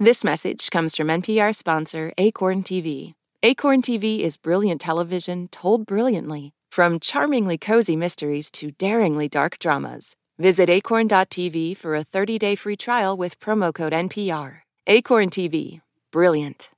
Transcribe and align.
This 0.00 0.22
message 0.22 0.70
comes 0.70 0.94
from 0.94 1.08
NPR 1.08 1.52
sponsor 1.52 2.12
Acorn 2.18 2.62
TV. 2.62 3.14
Acorn 3.42 3.82
TV 3.82 4.20
is 4.20 4.36
brilliant 4.36 4.80
television 4.80 5.48
told 5.48 5.86
brilliantly, 5.86 6.52
from 6.70 7.00
charmingly 7.00 7.58
cozy 7.58 7.96
mysteries 7.96 8.48
to 8.52 8.70
daringly 8.70 9.28
dark 9.28 9.58
dramas. 9.58 10.14
Visit 10.38 10.70
acorn.tv 10.70 11.76
for 11.76 11.96
a 11.96 12.04
30 12.04 12.38
day 12.38 12.54
free 12.54 12.76
trial 12.76 13.16
with 13.16 13.40
promo 13.40 13.74
code 13.74 13.92
NPR. 13.92 14.58
Acorn 14.86 15.30
TV, 15.30 15.80
brilliant. 16.12 16.70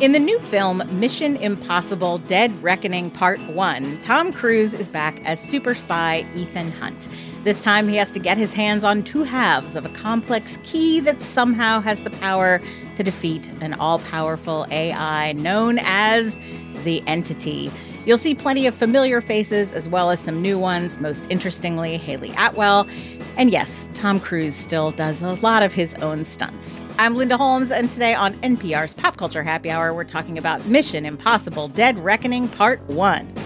In 0.00 0.12
the 0.12 0.20
new 0.20 0.38
film 0.38 0.84
Mission 1.00 1.34
Impossible 1.38 2.18
Dead 2.18 2.52
Reckoning 2.62 3.10
Part 3.10 3.40
1, 3.40 4.02
Tom 4.02 4.32
Cruise 4.32 4.74
is 4.74 4.88
back 4.88 5.20
as 5.24 5.40
super 5.40 5.74
spy 5.74 6.24
Ethan 6.36 6.70
Hunt. 6.70 7.08
This 7.46 7.62
time 7.62 7.86
he 7.86 7.94
has 7.94 8.10
to 8.10 8.18
get 8.18 8.38
his 8.38 8.52
hands 8.52 8.82
on 8.82 9.04
two 9.04 9.22
halves 9.22 9.76
of 9.76 9.86
a 9.86 9.88
complex 9.90 10.58
key 10.64 10.98
that 10.98 11.20
somehow 11.20 11.80
has 11.80 12.00
the 12.00 12.10
power 12.10 12.60
to 12.96 13.04
defeat 13.04 13.48
an 13.60 13.74
all 13.74 14.00
powerful 14.00 14.66
AI 14.72 15.30
known 15.34 15.78
as 15.82 16.36
the 16.82 17.04
Entity. 17.06 17.70
You'll 18.04 18.18
see 18.18 18.34
plenty 18.34 18.66
of 18.66 18.74
familiar 18.74 19.20
faces 19.20 19.72
as 19.72 19.88
well 19.88 20.10
as 20.10 20.18
some 20.18 20.42
new 20.42 20.58
ones, 20.58 20.98
most 20.98 21.24
interestingly, 21.30 21.96
Hayley 21.98 22.32
Atwell. 22.36 22.84
And 23.36 23.52
yes, 23.52 23.88
Tom 23.94 24.18
Cruise 24.18 24.56
still 24.56 24.90
does 24.90 25.22
a 25.22 25.34
lot 25.34 25.62
of 25.62 25.72
his 25.72 25.94
own 26.02 26.24
stunts. 26.24 26.80
I'm 26.98 27.14
Linda 27.14 27.36
Holmes, 27.36 27.70
and 27.70 27.88
today 27.88 28.14
on 28.14 28.34
NPR's 28.38 28.92
Pop 28.92 29.18
Culture 29.18 29.44
Happy 29.44 29.70
Hour, 29.70 29.94
we're 29.94 30.02
talking 30.02 30.36
about 30.36 30.66
Mission 30.66 31.06
Impossible 31.06 31.68
Dead 31.68 31.96
Reckoning 31.96 32.48
Part 32.48 32.80
1. 32.88 33.45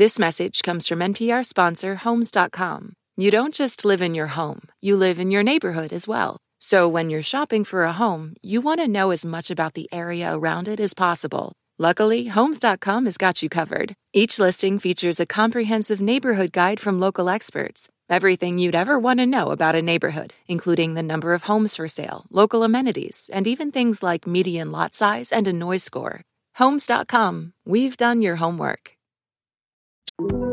This 0.00 0.18
message 0.18 0.62
comes 0.62 0.88
from 0.88 1.00
NPR 1.00 1.44
sponsor 1.44 1.96
Homes.com. 1.96 2.94
You 3.18 3.30
don't 3.30 3.52
just 3.52 3.84
live 3.84 4.00
in 4.00 4.14
your 4.14 4.28
home, 4.28 4.62
you 4.80 4.96
live 4.96 5.18
in 5.18 5.30
your 5.30 5.42
neighborhood 5.42 5.92
as 5.92 6.08
well. 6.08 6.38
So 6.58 6.88
when 6.88 7.10
you're 7.10 7.22
shopping 7.22 7.64
for 7.64 7.84
a 7.84 7.92
home, 7.92 8.34
you 8.40 8.62
want 8.62 8.80
to 8.80 8.88
know 8.88 9.10
as 9.10 9.26
much 9.26 9.50
about 9.50 9.74
the 9.74 9.92
area 9.92 10.34
around 10.34 10.68
it 10.68 10.80
as 10.80 10.94
possible. 10.94 11.52
Luckily, 11.78 12.28
Homes.com 12.28 13.04
has 13.04 13.18
got 13.18 13.42
you 13.42 13.50
covered. 13.50 13.92
Each 14.14 14.38
listing 14.38 14.78
features 14.78 15.20
a 15.20 15.26
comprehensive 15.26 16.00
neighborhood 16.00 16.52
guide 16.52 16.80
from 16.80 16.98
local 16.98 17.28
experts. 17.28 17.86
Everything 18.08 18.58
you'd 18.58 18.74
ever 18.74 18.98
want 18.98 19.20
to 19.20 19.26
know 19.26 19.48
about 19.48 19.74
a 19.74 19.82
neighborhood, 19.82 20.32
including 20.48 20.94
the 20.94 21.02
number 21.02 21.34
of 21.34 21.42
homes 21.42 21.76
for 21.76 21.88
sale, 21.88 22.24
local 22.30 22.62
amenities, 22.62 23.28
and 23.34 23.46
even 23.46 23.70
things 23.70 24.02
like 24.02 24.26
median 24.26 24.72
lot 24.72 24.94
size 24.94 25.30
and 25.30 25.46
a 25.46 25.52
noise 25.52 25.84
score. 25.84 26.22
Homes.com, 26.54 27.52
we've 27.66 27.98
done 27.98 28.22
your 28.22 28.36
homework. 28.36 28.96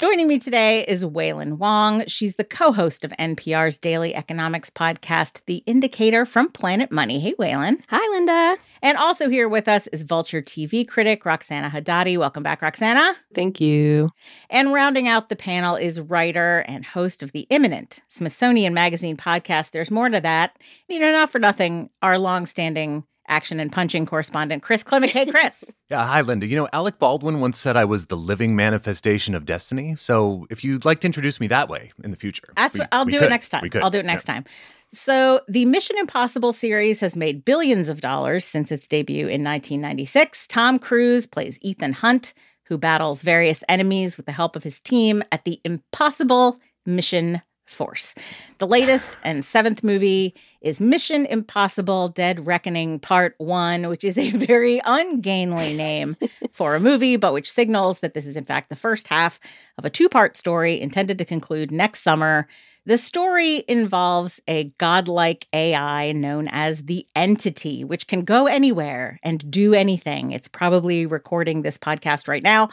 Joining 0.00 0.26
me 0.26 0.40
today 0.40 0.84
is 0.88 1.04
Wailin 1.04 1.52
Wong. 1.58 2.04
She's 2.08 2.34
the 2.34 2.42
co 2.42 2.72
host 2.72 3.04
of 3.04 3.12
NPR's 3.12 3.78
daily 3.78 4.12
economics 4.12 4.68
podcast, 4.68 5.38
The 5.46 5.58
Indicator 5.66 6.26
from 6.26 6.50
Planet 6.50 6.90
Money. 6.90 7.20
Hey, 7.20 7.32
Wailin. 7.38 7.80
Hi, 7.90 8.04
Linda. 8.10 8.56
And 8.82 8.98
also 8.98 9.28
here 9.28 9.48
with 9.48 9.68
us 9.68 9.86
is 9.86 10.02
Vulture 10.02 10.42
TV 10.42 10.86
critic 10.86 11.24
Roxana 11.24 11.70
Hadadi. 11.70 12.18
Welcome 12.18 12.42
back, 12.42 12.60
Roxana. 12.60 13.14
Thank 13.34 13.60
you. 13.60 14.10
And 14.50 14.72
rounding 14.72 15.06
out 15.06 15.28
the 15.28 15.36
panel 15.36 15.76
is 15.76 16.00
writer 16.00 16.64
and 16.66 16.84
host 16.84 17.22
of 17.22 17.30
the 17.30 17.46
Imminent 17.50 18.00
Smithsonian 18.08 18.74
Magazine 18.74 19.16
podcast. 19.16 19.70
There's 19.70 19.92
more 19.92 20.08
to 20.08 20.20
that. 20.20 20.58
You 20.88 20.98
know, 20.98 21.12
not 21.12 21.30
for 21.30 21.38
nothing, 21.38 21.88
our 22.02 22.18
longstanding 22.18 23.04
action 23.28 23.60
and 23.60 23.72
punching 23.72 24.06
correspondent 24.06 24.62
Chris 24.62 24.82
Klimek. 24.82 25.10
Hey, 25.10 25.26
Chris. 25.26 25.72
yeah, 25.90 26.06
hi, 26.06 26.20
Linda. 26.20 26.46
You 26.46 26.56
know, 26.56 26.68
Alec 26.72 26.98
Baldwin 26.98 27.40
once 27.40 27.58
said 27.58 27.76
I 27.76 27.84
was 27.84 28.06
the 28.06 28.16
living 28.16 28.56
manifestation 28.56 29.34
of 29.34 29.44
destiny. 29.44 29.96
So 29.98 30.46
if 30.50 30.64
you'd 30.64 30.84
like 30.84 31.00
to 31.00 31.06
introduce 31.06 31.40
me 31.40 31.46
that 31.48 31.68
way 31.68 31.92
in 32.02 32.10
the 32.10 32.16
future, 32.16 32.52
that's 32.56 32.74
we, 32.74 32.80
what 32.80 32.88
I'll 32.92 33.04
do 33.04 33.18
could. 33.18 33.26
it 33.26 33.30
next 33.30 33.48
time. 33.48 33.62
We 33.62 33.70
could. 33.70 33.82
I'll 33.82 33.90
do 33.90 33.98
it 33.98 34.06
next 34.06 34.28
yeah. 34.28 34.34
time. 34.34 34.44
So, 34.92 35.40
the 35.48 35.64
Mission 35.64 35.96
Impossible 35.98 36.52
series 36.52 37.00
has 37.00 37.16
made 37.16 37.44
billions 37.44 37.88
of 37.88 38.00
dollars 38.00 38.44
since 38.44 38.70
its 38.70 38.86
debut 38.86 39.22
in 39.22 39.42
1996. 39.42 40.46
Tom 40.46 40.78
Cruise 40.78 41.26
plays 41.26 41.58
Ethan 41.62 41.94
Hunt, 41.94 42.32
who 42.66 42.78
battles 42.78 43.22
various 43.22 43.64
enemies 43.68 44.16
with 44.16 44.26
the 44.26 44.32
help 44.32 44.54
of 44.54 44.62
his 44.62 44.78
team 44.78 45.24
at 45.32 45.44
the 45.44 45.60
Impossible 45.64 46.60
Mission 46.86 47.42
Force. 47.66 48.14
The 48.58 48.66
latest 48.66 49.18
and 49.24 49.44
seventh 49.44 49.82
movie 49.82 50.34
is 50.60 50.80
Mission 50.80 51.26
Impossible 51.26 52.08
Dead 52.08 52.46
Reckoning 52.46 52.98
Part 52.98 53.34
1, 53.38 53.88
which 53.88 54.04
is 54.04 54.16
a 54.18 54.30
very 54.30 54.80
ungainly 54.84 55.74
name 55.74 56.16
for 56.52 56.74
a 56.74 56.80
movie, 56.80 57.16
but 57.16 57.32
which 57.32 57.50
signals 57.50 58.00
that 58.00 58.14
this 58.14 58.26
is, 58.26 58.36
in 58.36 58.44
fact, 58.44 58.68
the 58.68 58.76
first 58.76 59.08
half 59.08 59.40
of 59.78 59.84
a 59.84 59.90
two 59.90 60.08
part 60.08 60.36
story 60.36 60.80
intended 60.80 61.18
to 61.18 61.24
conclude 61.24 61.70
next 61.70 62.02
summer. 62.02 62.46
The 62.86 62.98
story 62.98 63.64
involves 63.66 64.42
a 64.46 64.64
godlike 64.76 65.46
AI 65.54 66.12
known 66.12 66.48
as 66.48 66.84
the 66.84 67.06
Entity, 67.16 67.82
which 67.82 68.06
can 68.06 68.24
go 68.24 68.46
anywhere 68.46 69.18
and 69.22 69.50
do 69.50 69.72
anything. 69.72 70.32
It's 70.32 70.48
probably 70.48 71.06
recording 71.06 71.62
this 71.62 71.78
podcast 71.78 72.28
right 72.28 72.42
now. 72.42 72.68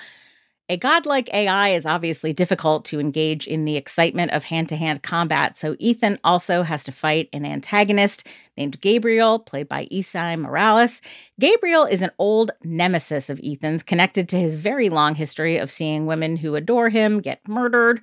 A 0.70 0.78
godlike 0.78 1.30
AI 1.34 1.70
is 1.70 1.86
obviously 1.86 2.32
difficult 2.32 2.86
to 2.86 3.00
engage 3.00 3.46
in 3.46 3.66
the 3.66 3.76
excitement 3.76 4.32
of 4.32 4.46
hand 4.46 4.70
to 4.70 4.78
hand 4.78 5.04
combat, 5.04 5.58
so 5.58 5.76
Ethan 5.80 6.18
also 6.24 6.64
has 6.64 6.86
to 6.86 6.94
fight 6.94 7.28
an 7.34 7.46
antagonist 7.46 8.26
named 8.56 8.80
Gabriel, 8.80 9.40
played 9.40 9.68
by 9.68 9.88
Esai 9.88 10.40
Morales. 10.40 11.02
Gabriel 11.40 11.84
is 11.84 12.02
an 12.02 12.12
old 12.20 12.52
nemesis 12.64 13.30
of 13.30 13.42
Ethan's, 13.44 13.84
connected 13.84 14.30
to 14.30 14.40
his 14.40 14.56
very 14.56 14.90
long 14.90 15.16
history 15.16 15.58
of 15.58 15.72
seeing 15.72 16.06
women 16.06 16.38
who 16.38 16.56
adore 16.56 16.88
him 16.88 17.20
get 17.20 17.46
murdered. 17.48 18.02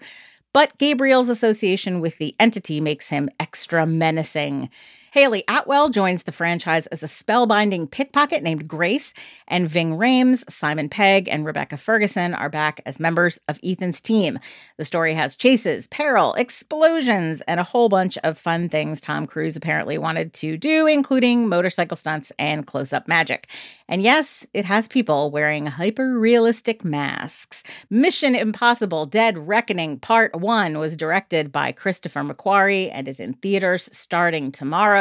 But 0.53 0.77
Gabriel's 0.79 1.29
association 1.29 2.01
with 2.01 2.19
the 2.19 2.35
entity 2.39 2.81
makes 2.81 3.09
him 3.09 3.31
extra 3.41 3.87
menacing. 3.87 4.69
Hayley 5.13 5.43
Atwell 5.49 5.89
joins 5.89 6.25
the 6.25 6.33
franchise 6.33 6.87
as 6.89 7.03
a 7.03 7.07
spellbinding 7.07 7.91
pickpocket 7.91 8.43
named 8.43 8.69
Grace, 8.69 9.15
and 9.47 9.69
Ving 9.69 9.93
Rhames, 9.97 10.49
Simon 10.51 10.89
Pegg, 10.89 11.29
and 11.29 11.47
Rebecca 11.47 11.77
Ferguson 11.77 12.35
are 12.35 12.51
back 12.51 12.81
as 12.85 13.01
members 13.01 13.41
of 13.49 13.59
Ethan's 13.65 14.01
team. 14.01 14.39
The 14.77 14.85
story 14.85 15.15
has 15.15 15.35
chases, 15.35 15.87
peril, 15.87 16.35
explosions, 16.35 17.41
and 17.43 17.59
a 17.59 17.65
whole 17.65 17.89
bunch 17.89 18.19
of 18.19 18.39
fun 18.39 18.69
things 18.69 19.01
Tom 19.01 19.27
Cruise 19.27 19.57
apparently 19.57 19.97
wanted 19.97 20.35
to 20.35 20.57
do, 20.57 20.87
including 20.87 21.49
motorcycle 21.49 21.97
stunts 21.97 22.31
and 22.39 22.67
close 22.67 22.93
up 22.93 23.09
magic. 23.09 23.49
And 23.89 24.03
yes, 24.03 24.47
it 24.53 24.67
has 24.67 24.87
people 24.87 25.31
wearing 25.31 25.65
hyper 25.67 26.19
realistic 26.19 26.85
masks. 26.85 27.63
Mission 27.89 28.35
Impossible 28.35 29.07
Dead 29.07 29.39
Reckoning 29.49 29.99
Part 29.99 30.39
1 30.39 30.79
was 30.79 30.97
directed 30.97 31.51
by 31.51 31.73
Christopher 31.73 32.21
McQuarrie 32.21 32.91
and 32.93 33.09
is 33.09 33.19
in 33.19 33.33
theaters 33.35 33.89
starting 33.91 34.53
tomorrow. 34.53 34.98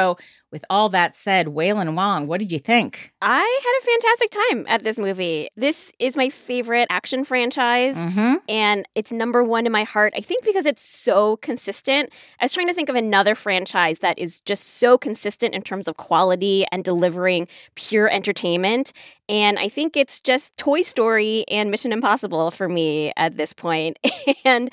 With 0.50 0.64
all 0.70 0.88
that 0.90 1.14
said, 1.14 1.48
Wailin 1.48 1.94
Wong, 1.96 2.26
what 2.26 2.40
did 2.40 2.54
you 2.54 2.60
think? 2.60 3.12
I 3.22 3.40
had 3.40 3.82
a 3.82 3.86
fantastic 3.86 4.32
time 4.32 4.66
at 4.70 4.82
this 4.82 4.98
movie. 4.98 5.50
This 5.58 5.92
is 6.00 6.16
my 6.16 6.30
favorite 6.30 6.88
action 6.90 7.26
franchise, 7.26 7.96
mm-hmm. 7.96 8.36
and 8.48 8.88
it's 8.96 9.12
number 9.12 9.44
one 9.44 9.66
in 9.66 9.74
my 9.74 9.84
heart. 9.84 10.14
I 10.16 10.22
think 10.22 10.46
because 10.46 10.66
it's 10.66 10.88
so 10.88 11.36
consistent. 11.38 12.14
I 12.40 12.46
was 12.46 12.54
trying 12.54 12.70
to 12.70 12.74
think 12.74 12.88
of 12.88 12.96
another 12.96 13.36
franchise 13.36 14.00
that 14.00 14.18
is 14.18 14.40
just 14.40 14.78
so 14.78 14.98
consistent 14.98 15.54
in 15.54 15.64
terms 15.64 15.86
of 15.90 15.98
quality 15.98 16.66
and 16.72 16.82
delivering 16.82 17.50
pure 17.76 18.10
entertainment. 18.10 18.94
And 19.28 19.60
I 19.60 19.68
think 19.68 19.98
it's 19.98 20.22
just 20.22 20.56
Toy 20.56 20.82
Story 20.82 21.44
and 21.50 21.70
Mission 21.70 21.92
Impossible 21.92 22.52
for 22.52 22.70
me 22.70 23.12
at 23.18 23.36
this 23.36 23.52
point. 23.52 24.00
and 24.46 24.72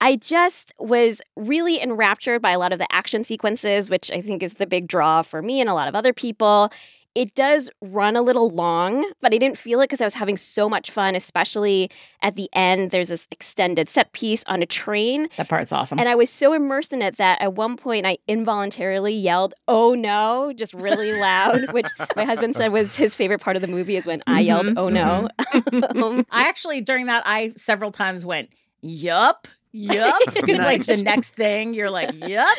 I 0.00 0.16
just 0.16 0.72
was 0.78 1.22
really 1.36 1.80
enraptured 1.80 2.42
by 2.42 2.50
a 2.50 2.58
lot 2.58 2.72
of 2.72 2.78
the 2.78 2.92
action 2.92 3.24
sequences, 3.24 3.88
which 3.88 4.10
I 4.10 4.20
think 4.20 4.42
is 4.42 4.54
the 4.54 4.66
big 4.66 4.86
draw 4.86 5.22
for 5.22 5.40
me 5.40 5.60
and 5.60 5.68
a 5.68 5.74
lot 5.74 5.88
of 5.88 5.94
other 5.94 6.12
people. 6.12 6.70
It 7.14 7.36
does 7.36 7.70
run 7.80 8.16
a 8.16 8.22
little 8.22 8.50
long, 8.50 9.08
but 9.20 9.32
I 9.32 9.38
didn't 9.38 9.56
feel 9.56 9.80
it 9.80 9.84
because 9.84 10.00
I 10.00 10.04
was 10.04 10.14
having 10.14 10.36
so 10.36 10.68
much 10.68 10.90
fun, 10.90 11.14
especially 11.14 11.88
at 12.22 12.34
the 12.34 12.48
end. 12.52 12.90
There's 12.90 13.08
this 13.08 13.28
extended 13.30 13.88
set 13.88 14.12
piece 14.12 14.42
on 14.48 14.62
a 14.62 14.66
train. 14.66 15.28
That 15.36 15.48
part's 15.48 15.70
awesome. 15.70 16.00
And 16.00 16.08
I 16.08 16.16
was 16.16 16.28
so 16.28 16.52
immersed 16.54 16.92
in 16.92 17.02
it 17.02 17.16
that 17.18 17.40
at 17.40 17.54
one 17.54 17.76
point 17.76 18.04
I 18.04 18.18
involuntarily 18.26 19.14
yelled, 19.14 19.54
oh 19.68 19.94
no, 19.94 20.52
just 20.56 20.74
really 20.74 21.12
loud, 21.12 21.72
which 21.72 21.86
my 22.16 22.24
husband 22.24 22.56
said 22.56 22.72
was 22.72 22.96
his 22.96 23.14
favorite 23.14 23.40
part 23.40 23.54
of 23.54 23.62
the 23.62 23.68
movie 23.68 23.94
is 23.94 24.08
when 24.08 24.20
I 24.26 24.40
yelled, 24.40 24.66
mm-hmm. 24.66 24.78
oh 24.78 24.88
no. 24.88 25.28
Mm-hmm. 25.38 26.20
I 26.32 26.48
actually, 26.48 26.80
during 26.80 27.06
that, 27.06 27.22
I 27.24 27.52
several 27.56 27.92
times 27.92 28.26
went, 28.26 28.50
yup. 28.80 29.46
Yup. 29.74 30.22
Because 30.34 30.58
nice. 30.58 30.88
like 30.88 30.98
the 30.98 31.02
next 31.02 31.30
thing 31.30 31.74
you're 31.74 31.90
like, 31.90 32.14
yup. 32.26 32.58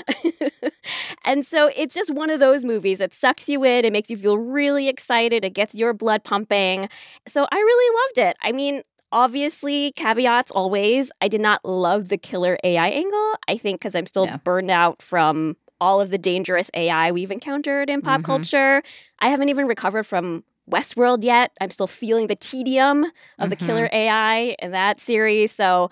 and 1.25 1.45
so 1.45 1.71
it's 1.75 1.95
just 1.95 2.13
one 2.13 2.29
of 2.29 2.39
those 2.39 2.65
movies 2.65 2.99
that 2.99 3.13
sucks 3.13 3.47
you 3.47 3.63
in. 3.63 3.85
It 3.85 3.93
makes 3.93 4.09
you 4.09 4.17
feel 4.17 4.37
really 4.37 4.89
excited. 4.89 5.45
It 5.45 5.53
gets 5.53 5.75
your 5.75 5.93
blood 5.93 6.23
pumping. 6.23 6.89
So 7.27 7.47
I 7.49 7.55
really 7.55 7.99
loved 8.01 8.29
it. 8.29 8.37
I 8.41 8.51
mean, 8.51 8.81
obviously, 9.11 9.93
caveats 9.93 10.51
always. 10.51 11.11
I 11.21 11.27
did 11.27 11.41
not 11.41 11.63
love 11.63 12.09
the 12.09 12.17
killer 12.17 12.57
AI 12.63 12.89
angle. 12.89 13.35
I 13.47 13.57
think 13.57 13.79
because 13.79 13.95
I'm 13.95 14.07
still 14.07 14.25
yeah. 14.25 14.37
burned 14.37 14.71
out 14.71 15.01
from 15.01 15.55
all 15.79 16.01
of 16.01 16.09
the 16.09 16.17
dangerous 16.17 16.69
AI 16.73 17.11
we've 17.11 17.31
encountered 17.31 17.89
in 17.89 18.01
pop 18.01 18.21
mm-hmm. 18.21 18.25
culture. 18.25 18.83
I 19.19 19.29
haven't 19.29 19.49
even 19.49 19.67
recovered 19.67 20.05
from 20.05 20.43
Westworld 20.69 21.23
yet. 21.23 21.51
I'm 21.61 21.69
still 21.69 21.87
feeling 21.87 22.27
the 22.27 22.35
tedium 22.35 23.05
of 23.05 23.11
mm-hmm. 23.11 23.49
the 23.49 23.55
killer 23.55 23.85
mm-hmm. 23.85 23.95
AI 23.95 24.55
in 24.59 24.71
that 24.71 24.99
series. 24.99 25.51
So 25.51 25.89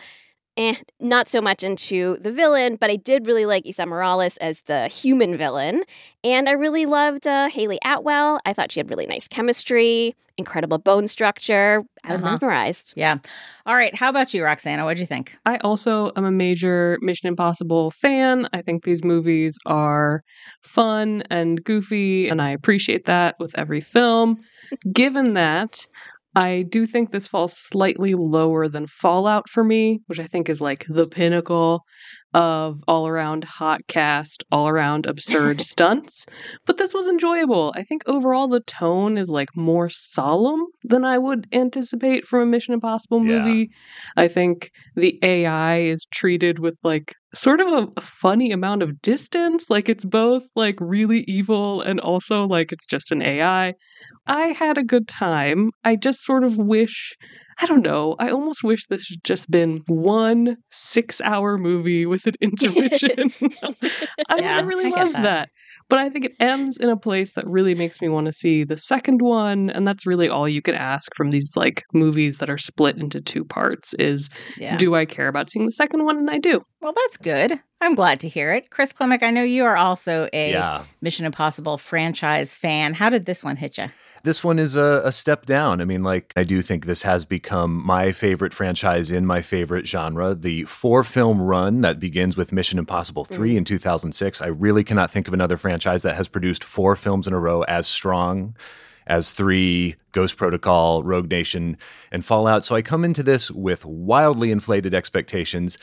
eh, 0.58 0.76
not 1.00 1.28
so 1.28 1.42
much 1.42 1.64
into 1.64 2.18
the 2.22 2.32
villain, 2.32 2.76
but 2.76 2.90
I 2.90 2.96
did 2.96 3.26
really 3.26 3.46
like 3.46 3.66
Esai 3.66 3.88
Morales 3.88 4.38
as 4.38 4.62
the 4.62 4.88
human 4.88 5.38
villain. 5.38 5.84
And 6.24 6.48
I 6.48 6.54
really 6.54 6.86
loved 6.86 7.28
uh, 7.28 7.50
Hayley 7.50 7.80
Atwell. 7.84 8.40
I 8.46 8.54
thought 8.54 8.72
she 8.72 8.80
had 8.80 8.90
really 8.90 9.08
nice 9.08 9.28
chemistry, 9.28 10.16
incredible 10.38 10.78
bone 10.78 11.08
structure. 11.08 11.84
I 12.04 12.12
was 12.12 12.22
uh-huh. 12.22 12.32
mesmerized. 12.32 12.94
Yeah. 12.96 13.18
All 13.66 13.76
right. 13.76 13.96
How 13.96 14.10
about 14.10 14.34
you, 14.34 14.44
Roxana? 14.44 14.84
What'd 14.84 15.00
you 15.00 15.06
think? 15.06 15.38
I 15.46 15.58
also 15.58 16.12
am 16.16 16.26
a 16.26 16.32
major 16.32 16.98
Mission 17.02 17.28
Impossible 17.28 17.92
fan. 17.92 18.48
I 18.54 18.62
think 18.62 18.84
these 18.84 19.04
movies 19.04 19.58
are 19.66 20.24
fun 20.62 21.24
and 21.30 21.64
goofy, 21.64 22.30
and 22.30 22.42
I 22.42 22.50
appreciate 22.50 23.06
that 23.06 23.36
with 23.40 23.58
every 23.58 23.82
film. 23.82 24.40
Given 24.92 25.36
that, 25.36 25.86
I 26.36 26.64
do 26.64 26.86
think 26.86 27.12
this 27.12 27.28
falls 27.28 27.56
slightly 27.56 28.16
lower 28.16 28.68
than 28.68 28.88
Fallout 28.88 29.50
for 29.50 29.64
me, 29.64 30.00
which 30.08 30.20
I 30.20 30.26
think 30.26 30.50
is 30.50 30.62
like 30.62 30.86
the 30.88 31.08
pinnacle 31.08 31.84
of 32.34 32.84
all 32.88 33.08
around 33.08 33.44
hot 33.44 33.82
cast, 33.88 34.44
all 34.52 34.68
around 34.68 35.06
absurd 35.06 35.62
stunts. 35.74 36.26
But 36.66 36.78
this 36.78 36.94
was 36.94 37.08
enjoyable. 37.08 37.74
I 37.76 37.84
think 37.84 38.04
overall 38.08 38.48
the 38.48 38.62
tone 38.62 39.18
is 39.18 39.30
like 39.30 39.50
more 39.56 39.90
solemn 39.90 40.66
than 40.84 41.06
I 41.06 41.18
would 41.18 41.48
anticipate 41.52 42.26
from 42.26 42.42
a 42.42 42.46
Mission 42.46 42.74
Impossible 42.74 43.20
movie. 43.20 43.70
Yeah. 43.70 44.24
I 44.24 44.28
think 44.28 44.72
the 44.96 45.20
AI 45.22 45.80
is 45.80 46.06
treated 46.12 46.60
with 46.60 46.78
like 46.84 47.14
sort 47.36 47.60
of 47.62 47.68
a, 47.68 47.88
a, 47.98 48.02
funny 48.02 48.52
amount 48.52 48.84
of 48.84 49.02
distance. 49.02 49.70
Like 49.70 49.90
it's 49.90 50.06
both 50.06 50.44
like 50.56 50.76
really 50.80 51.24
evil 51.28 51.82
and 51.82 52.00
also 52.00 52.48
like 52.48 52.72
it's 52.72 52.86
just 52.86 53.12
an 53.12 53.22
AI. 53.22 53.74
I 54.28 54.42
had 54.48 54.78
a 54.78 54.84
good 54.84 55.08
time. 55.08 55.72
I 55.84 55.96
just 55.96 56.24
sort 56.24 56.44
of 56.44 56.58
wish 56.58 57.16
I 57.60 57.66
don't 57.66 57.84
know. 57.84 58.16
I 58.20 58.30
almost 58.30 58.64
wish 58.64 58.86
this 58.88 59.08
had 59.08 59.24
just 59.24 59.50
been 59.50 59.82
one 59.88 60.58
six 60.72 61.22
hour 61.22 61.58
movie 61.58 62.06
with 62.06 62.26
an 62.28 62.34
intermission. 62.42 63.32
I, 64.30 64.40
yeah, 64.40 64.58
I 64.58 64.62
really 64.62 64.88
I 64.88 64.90
loved 64.90 65.16
that. 65.16 65.24
that. 65.24 65.50
But 65.90 66.00
I 66.00 66.10
think 66.10 66.26
it 66.26 66.34
ends 66.40 66.78
in 66.78 66.90
a 66.90 66.98
place 66.98 67.34
that 67.34 67.46
really 67.48 67.76
makes 67.76 68.02
me 68.02 68.10
want 68.10 68.26
to 68.28 68.32
see 68.32 68.64
the 68.64 68.78
second 68.78 69.22
one. 69.22 69.70
And 69.70 69.86
that's 69.86 70.06
really 70.06 70.30
all 70.30 70.48
you 70.48 70.62
can 70.62 70.76
ask 70.76 71.14
from 71.16 71.30
these 71.32 71.54
like 71.56 71.84
movies 71.94 72.38
that 72.38 72.50
are 72.50 72.58
split 72.58 72.98
into 72.98 73.22
two 73.22 73.44
parts 73.44 73.94
is 73.96 74.30
yeah. 74.58 74.78
do 74.78 74.96
I 74.96 75.06
care 75.06 75.28
about 75.28 75.50
seeing 75.50 75.66
the 75.66 75.72
second 75.72 76.06
one? 76.06 76.18
And 76.18 76.30
I 76.30 76.38
do. 76.38 76.62
Well, 76.82 76.94
that's 76.96 77.18
good. 77.18 77.60
I'm 77.82 77.96
glad 77.96 78.22
to 78.22 78.30
hear 78.30 78.54
it. 78.54 78.70
Chris 78.70 78.94
Klimek, 78.94 79.24
I 79.24 79.32
know 79.32 79.44
you 79.44 79.66
are 79.66 79.76
also 79.76 80.30
a 80.32 80.52
yeah. 80.52 80.86
Mission 81.02 81.26
Impossible 81.26 81.78
franchise 81.78 82.56
fan. 82.56 82.94
How 82.94 83.10
did 83.10 83.26
this 83.26 83.44
one 83.44 83.58
hit 83.58 83.78
you? 83.78 83.88
This 84.24 84.42
one 84.42 84.58
is 84.58 84.78
a, 84.78 85.02
a, 85.04 85.12
step 85.12 85.46
down. 85.46 85.82
I 85.82 85.86
mean, 85.86 86.02
like, 86.02 86.32
I 86.38 86.44
do 86.44 86.62
think 86.62 86.86
this 86.86 87.02
has 87.02 87.26
become 87.26 87.86
my 87.86 88.14
favorite 88.14 88.54
franchise 88.54 89.12
in 89.12 89.26
my 89.26 89.42
favorite 89.42 89.86
genre. 89.86 90.34
The 90.34 90.64
four 90.64 91.04
film 91.04 91.42
run 91.42 91.82
that 91.82 92.00
begins 92.00 92.38
with 92.38 92.54
Mission 92.54 92.80
Impossible 92.80 93.26
3 93.26 93.54
mm. 93.54 93.58
in 93.58 93.66
2006. 93.66 94.42
I 94.42 94.46
really 94.48 94.86
cannot 94.86 95.12
think 95.12 95.28
of 95.28 95.34
another 95.34 95.58
franchise 95.58 96.04
that 96.04 96.16
has 96.16 96.30
produced 96.30 96.64
four 96.64 96.96
films 96.96 97.28
in 97.28 97.34
a 97.34 97.40
row 97.40 97.64
as 97.64 97.86
strong 97.86 98.56
as 99.08 99.34
three 99.34 99.96
Ghost 100.14 100.38
Protocol, 100.38 101.04
Rogue 101.04 101.30
Nation, 101.30 101.76
and 102.10 102.24
Fallout. 102.24 102.64
So 102.64 102.78
I 102.78 102.82
come 102.82 103.04
into 103.04 103.24
this 103.24 103.52
with 103.52 103.84
wildly 103.84 104.52
inflated 104.52 104.94
expectations 104.94 105.78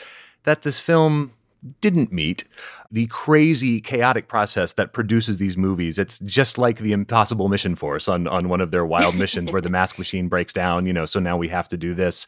that 0.45 0.63
this 0.63 0.79
film 0.79 1.33
didn't 1.81 2.13
meet 2.13 2.45
the 2.91 3.07
crazy 3.07 3.81
chaotic 3.81 4.29
process 4.29 4.73
that 4.73 4.93
produces 4.93 5.39
these 5.39 5.57
movies. 5.57 5.99
It's 5.99 6.19
just 6.21 6.59
like 6.59 6.79
the 6.79 6.93
impossible 6.93 7.49
mission 7.49 7.75
force 7.75 8.09
on 8.09 8.27
on 8.27 8.49
one 8.49 8.61
of 8.61 8.71
their 8.71 8.85
wild 8.85 9.15
missions 9.19 9.53
where 9.53 9.63
the 9.63 9.69
mask 9.69 9.99
machine 9.99 10.29
breaks 10.29 10.53
down 10.53 10.87
you 10.87 10.93
know 10.93 11.07
so 11.07 11.21
now 11.21 11.37
we 11.37 11.49
have 11.49 11.69
to 11.69 11.77
do 11.77 11.95
this. 11.95 12.27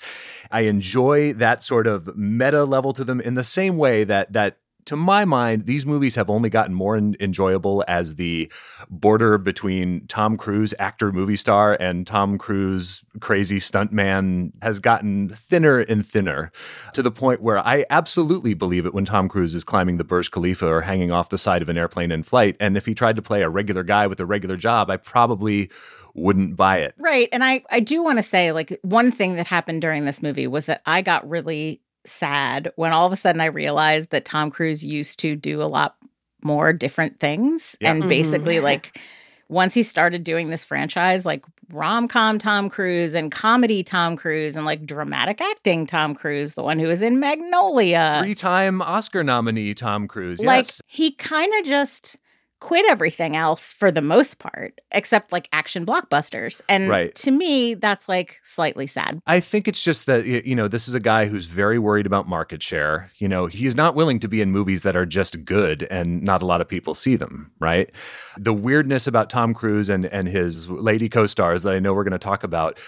I 0.50 0.62
enjoy 0.62 1.32
that 1.34 1.62
sort 1.62 1.86
of 1.86 2.16
meta 2.16 2.64
level 2.64 2.92
to 2.94 3.04
them 3.04 3.20
in 3.20 3.34
the 3.34 3.44
same 3.44 3.76
way 3.76 4.04
that 4.04 4.32
that 4.32 4.58
to 4.86 4.96
my 4.96 5.24
mind, 5.24 5.66
these 5.66 5.86
movies 5.86 6.14
have 6.14 6.28
only 6.30 6.50
gotten 6.50 6.74
more 6.74 6.96
en- 6.96 7.16
enjoyable 7.20 7.84
as 7.88 8.16
the 8.16 8.50
border 8.90 9.38
between 9.38 10.06
Tom 10.06 10.36
Cruise, 10.36 10.74
actor, 10.78 11.12
movie 11.12 11.36
star, 11.36 11.74
and 11.74 12.06
Tom 12.06 12.38
Cruise, 12.38 13.04
crazy 13.20 13.58
stuntman, 13.58 14.52
has 14.62 14.80
gotten 14.80 15.28
thinner 15.28 15.80
and 15.80 16.06
thinner 16.06 16.50
to 16.94 17.02
the 17.02 17.10
point 17.10 17.42
where 17.42 17.58
I 17.58 17.84
absolutely 17.90 18.54
believe 18.54 18.86
it 18.86 18.94
when 18.94 19.04
Tom 19.04 19.28
Cruise 19.28 19.54
is 19.54 19.64
climbing 19.64 19.96
the 19.96 20.04
Burj 20.04 20.30
Khalifa 20.30 20.66
or 20.66 20.80
hanging 20.80 21.12
off 21.12 21.28
the 21.28 21.38
side 21.38 21.62
of 21.62 21.68
an 21.68 21.78
airplane 21.78 22.10
in 22.10 22.22
flight. 22.22 22.56
And 22.60 22.76
if 22.76 22.86
he 22.86 22.94
tried 22.94 23.16
to 23.16 23.22
play 23.22 23.42
a 23.42 23.48
regular 23.48 23.82
guy 23.82 24.06
with 24.06 24.20
a 24.20 24.26
regular 24.26 24.56
job, 24.56 24.90
I 24.90 24.96
probably 24.96 25.70
wouldn't 26.14 26.56
buy 26.56 26.78
it. 26.78 26.94
Right. 26.98 27.28
And 27.32 27.42
I, 27.42 27.62
I 27.70 27.80
do 27.80 28.02
want 28.02 28.18
to 28.18 28.22
say, 28.22 28.52
like, 28.52 28.78
one 28.82 29.10
thing 29.10 29.36
that 29.36 29.46
happened 29.46 29.80
during 29.80 30.04
this 30.04 30.22
movie 30.22 30.46
was 30.46 30.66
that 30.66 30.82
I 30.84 31.00
got 31.00 31.28
really 31.28 31.80
sad 32.04 32.72
when 32.76 32.92
all 32.92 33.06
of 33.06 33.12
a 33.12 33.16
sudden 33.16 33.40
I 33.40 33.46
realized 33.46 34.10
that 34.10 34.24
Tom 34.24 34.50
Cruise 34.50 34.84
used 34.84 35.18
to 35.20 35.36
do 35.36 35.62
a 35.62 35.64
lot 35.64 35.96
more 36.44 36.72
different 36.72 37.20
things. 37.20 37.76
Yeah. 37.80 37.92
And 37.92 38.02
mm-hmm. 38.02 38.08
basically, 38.08 38.60
like, 38.70 39.00
once 39.48 39.74
he 39.74 39.82
started 39.82 40.24
doing 40.24 40.48
this 40.48 40.64
franchise, 40.64 41.26
like 41.26 41.44
rom 41.70 42.08
com 42.08 42.38
Tom 42.38 42.68
Cruise 42.70 43.14
and 43.14 43.30
comedy 43.30 43.82
Tom 43.82 44.16
Cruise 44.16 44.56
and 44.56 44.64
like 44.64 44.86
dramatic 44.86 45.40
acting 45.40 45.86
Tom 45.86 46.14
Cruise, 46.14 46.54
the 46.54 46.62
one 46.62 46.78
who 46.78 46.86
was 46.86 47.02
in 47.02 47.20
Magnolia, 47.20 48.20
three 48.22 48.34
time 48.34 48.80
Oscar 48.80 49.22
nominee 49.22 49.74
Tom 49.74 50.08
Cruise. 50.08 50.38
Yes. 50.40 50.46
Like, 50.46 50.66
he 50.86 51.12
kind 51.12 51.52
of 51.60 51.66
just 51.66 52.16
quit 52.62 52.86
everything 52.88 53.34
else 53.34 53.72
for 53.72 53.90
the 53.90 54.00
most 54.00 54.38
part, 54.38 54.80
except 54.92 55.32
like 55.32 55.48
action 55.52 55.84
blockbusters. 55.84 56.60
And 56.68 56.88
right. 56.88 57.12
to 57.16 57.32
me, 57.32 57.74
that's 57.74 58.08
like 58.08 58.38
slightly 58.44 58.86
sad. 58.86 59.20
I 59.26 59.40
think 59.40 59.66
it's 59.66 59.82
just 59.82 60.06
that, 60.06 60.26
you 60.26 60.54
know, 60.54 60.68
this 60.68 60.86
is 60.86 60.94
a 60.94 61.00
guy 61.00 61.26
who's 61.26 61.46
very 61.46 61.80
worried 61.80 62.06
about 62.06 62.28
market 62.28 62.62
share. 62.62 63.10
You 63.18 63.26
know, 63.26 63.46
he 63.46 63.66
is 63.66 63.74
not 63.74 63.96
willing 63.96 64.20
to 64.20 64.28
be 64.28 64.40
in 64.40 64.52
movies 64.52 64.84
that 64.84 64.94
are 64.94 65.04
just 65.04 65.44
good 65.44 65.88
and 65.90 66.22
not 66.22 66.40
a 66.40 66.46
lot 66.46 66.60
of 66.60 66.68
people 66.68 66.94
see 66.94 67.16
them, 67.16 67.50
right? 67.58 67.90
The 68.38 68.52
weirdness 68.52 69.08
about 69.08 69.28
Tom 69.28 69.54
Cruise 69.54 69.88
and, 69.88 70.06
and 70.06 70.28
his 70.28 70.68
lady 70.68 71.08
co 71.08 71.26
stars 71.26 71.64
that 71.64 71.72
I 71.72 71.80
know 71.80 71.92
we're 71.92 72.04
going 72.04 72.12
to 72.12 72.18
talk 72.18 72.44
about 72.44 72.78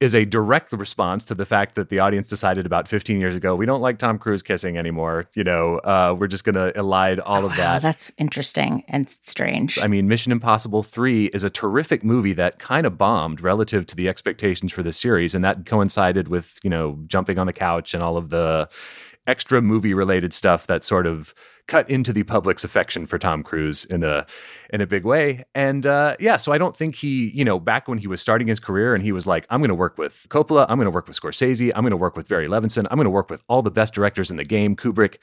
is 0.00 0.14
a 0.14 0.24
direct 0.24 0.72
response 0.72 1.24
to 1.24 1.34
the 1.34 1.46
fact 1.46 1.76
that 1.76 1.88
the 1.88 1.98
audience 1.98 2.28
decided 2.28 2.66
about 2.66 2.88
15 2.88 3.20
years 3.20 3.36
ago 3.36 3.54
we 3.54 3.64
don't 3.64 3.80
like 3.80 3.98
Tom 3.98 4.18
Cruise 4.18 4.42
kissing 4.42 4.76
anymore. 4.76 5.26
You 5.34 5.44
know, 5.44 5.78
uh, 5.78 6.14
we're 6.18 6.26
just 6.26 6.44
going 6.44 6.56
to 6.56 6.72
elide 6.78 7.20
all 7.24 7.44
oh, 7.44 7.46
of 7.46 7.56
that. 7.56 7.80
That's 7.82 8.10
interesting 8.18 8.84
and 8.88 9.08
strange. 9.08 9.78
I 9.78 9.86
mean, 9.86 10.08
Mission 10.08 10.32
Impossible 10.32 10.82
3 10.82 11.26
is 11.26 11.44
a 11.44 11.50
terrific 11.50 12.04
movie 12.04 12.32
that 12.34 12.58
kind 12.58 12.86
of 12.86 12.98
bombed 12.98 13.40
relative 13.40 13.86
to 13.88 13.96
the 13.96 14.08
expectations 14.08 14.72
for 14.72 14.82
the 14.82 14.92
series. 14.92 15.34
And 15.34 15.44
that 15.44 15.64
coincided 15.64 16.28
with, 16.28 16.58
you 16.62 16.70
know, 16.70 16.98
jumping 17.06 17.38
on 17.38 17.46
the 17.46 17.52
couch 17.52 17.94
and 17.94 18.02
all 18.02 18.16
of 18.16 18.30
the 18.30 18.68
extra 19.26 19.62
movie 19.62 19.94
related 19.94 20.34
stuff 20.34 20.66
that 20.66 20.84
sort 20.84 21.06
of 21.06 21.34
cut 21.66 21.88
into 21.88 22.12
the 22.12 22.22
public's 22.24 22.64
affection 22.64 23.06
for 23.06 23.18
Tom 23.18 23.42
Cruise 23.42 23.84
in 23.84 24.02
a 24.02 24.26
in 24.70 24.80
a 24.80 24.86
big 24.86 25.04
way. 25.04 25.44
And 25.54 25.86
uh, 25.86 26.16
yeah, 26.18 26.36
so 26.36 26.52
I 26.52 26.58
don't 26.58 26.76
think 26.76 26.96
he, 26.96 27.30
you 27.30 27.44
know, 27.44 27.58
back 27.58 27.88
when 27.88 27.98
he 27.98 28.06
was 28.06 28.20
starting 28.20 28.48
his 28.48 28.60
career 28.60 28.94
and 28.94 29.02
he 29.02 29.12
was 29.12 29.26
like, 29.26 29.46
I'm 29.50 29.60
going 29.60 29.68
to 29.68 29.74
work 29.74 29.96
with 29.96 30.26
Coppola, 30.28 30.66
I'm 30.68 30.76
going 30.76 30.86
to 30.86 30.90
work 30.90 31.06
with 31.06 31.18
Scorsese, 31.18 31.72
I'm 31.74 31.82
going 31.82 31.90
to 31.90 31.96
work 31.96 32.16
with 32.16 32.28
Barry 32.28 32.48
Levinson, 32.48 32.86
I'm 32.90 32.96
going 32.96 33.04
to 33.04 33.10
work 33.10 33.30
with 33.30 33.42
all 33.48 33.62
the 33.62 33.70
best 33.70 33.94
directors 33.94 34.30
in 34.30 34.36
the 34.36 34.44
game, 34.44 34.76
Kubrick. 34.76 35.16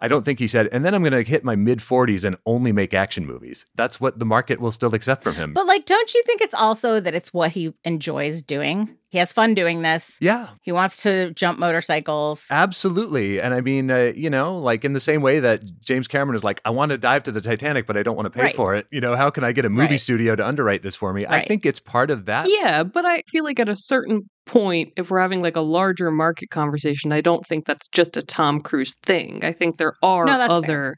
I 0.00 0.08
don't 0.08 0.24
think 0.24 0.38
he 0.38 0.46
said, 0.46 0.68
and 0.72 0.84
then 0.84 0.94
I'm 0.94 1.02
going 1.02 1.12
to 1.12 1.28
hit 1.28 1.42
my 1.42 1.56
mid 1.56 1.78
40s 1.80 2.24
and 2.24 2.36
only 2.46 2.72
make 2.72 2.94
action 2.94 3.26
movies. 3.26 3.66
That's 3.74 4.00
what 4.00 4.18
the 4.18 4.26
market 4.26 4.60
will 4.60 4.72
still 4.72 4.94
accept 4.94 5.24
from 5.24 5.34
him. 5.34 5.52
But 5.54 5.66
like, 5.66 5.84
don't 5.84 6.14
you 6.14 6.22
think 6.24 6.40
it's 6.40 6.54
also 6.54 7.00
that 7.00 7.14
it's 7.14 7.32
what 7.32 7.52
he 7.52 7.74
enjoys 7.84 8.42
doing? 8.42 8.96
He 9.10 9.16
has 9.18 9.32
fun 9.32 9.54
doing 9.54 9.80
this. 9.82 10.18
Yeah. 10.20 10.48
He 10.62 10.70
wants 10.70 11.02
to 11.04 11.32
jump 11.32 11.58
motorcycles. 11.58 12.44
Absolutely. 12.50 13.40
And 13.40 13.54
I 13.54 13.62
mean, 13.62 13.90
uh, 13.90 14.12
you 14.14 14.28
know, 14.28 14.56
like 14.58 14.84
in 14.84 14.92
the 14.92 15.00
same 15.00 15.22
way 15.22 15.40
that 15.40 15.62
James 15.80 16.06
Cameron 16.06 16.36
is 16.36 16.44
like, 16.44 16.60
I 16.66 16.70
want 16.70 16.90
to 16.90 16.98
dive 16.98 17.22
to 17.22 17.32
the 17.32 17.40
Titanic, 17.40 17.86
but 17.86 17.96
I 17.96 18.02
don't 18.02 18.16
want 18.16 18.26
to 18.26 18.30
pay 18.30 18.42
Right. 18.42 18.54
for 18.56 18.74
it. 18.74 18.86
You 18.90 19.00
know, 19.00 19.16
how 19.16 19.30
can 19.30 19.44
I 19.44 19.52
get 19.52 19.64
a 19.64 19.70
movie 19.70 19.92
Right. 19.94 20.00
studio 20.00 20.36
to 20.36 20.46
underwrite 20.46 20.82
this 20.82 20.94
for 20.94 21.12
me? 21.14 21.24
I 21.26 21.42
think 21.46 21.64
it's 21.64 21.80
part 21.80 22.10
of 22.10 22.26
that. 22.26 22.46
Yeah, 22.48 22.82
but 22.82 23.06
I 23.06 23.22
feel 23.30 23.44
like 23.44 23.58
at 23.58 23.68
a 23.68 23.76
certain 23.76 24.28
point, 24.44 24.92
if 24.96 25.10
we're 25.10 25.20
having 25.20 25.42
like 25.42 25.56
a 25.56 25.60
larger 25.62 26.10
market 26.10 26.50
conversation, 26.50 27.10
I 27.10 27.20
don't 27.22 27.46
think 27.46 27.64
that's 27.66 27.88
just 27.88 28.16
a 28.18 28.22
Tom 28.22 28.60
Cruise 28.60 28.94
thing. 29.04 29.40
I 29.42 29.52
think 29.52 29.78
there 29.78 29.94
are 30.02 30.26
No, 30.26 30.36
that's 30.36 30.48
fair. 30.48 30.56
other 30.58 30.96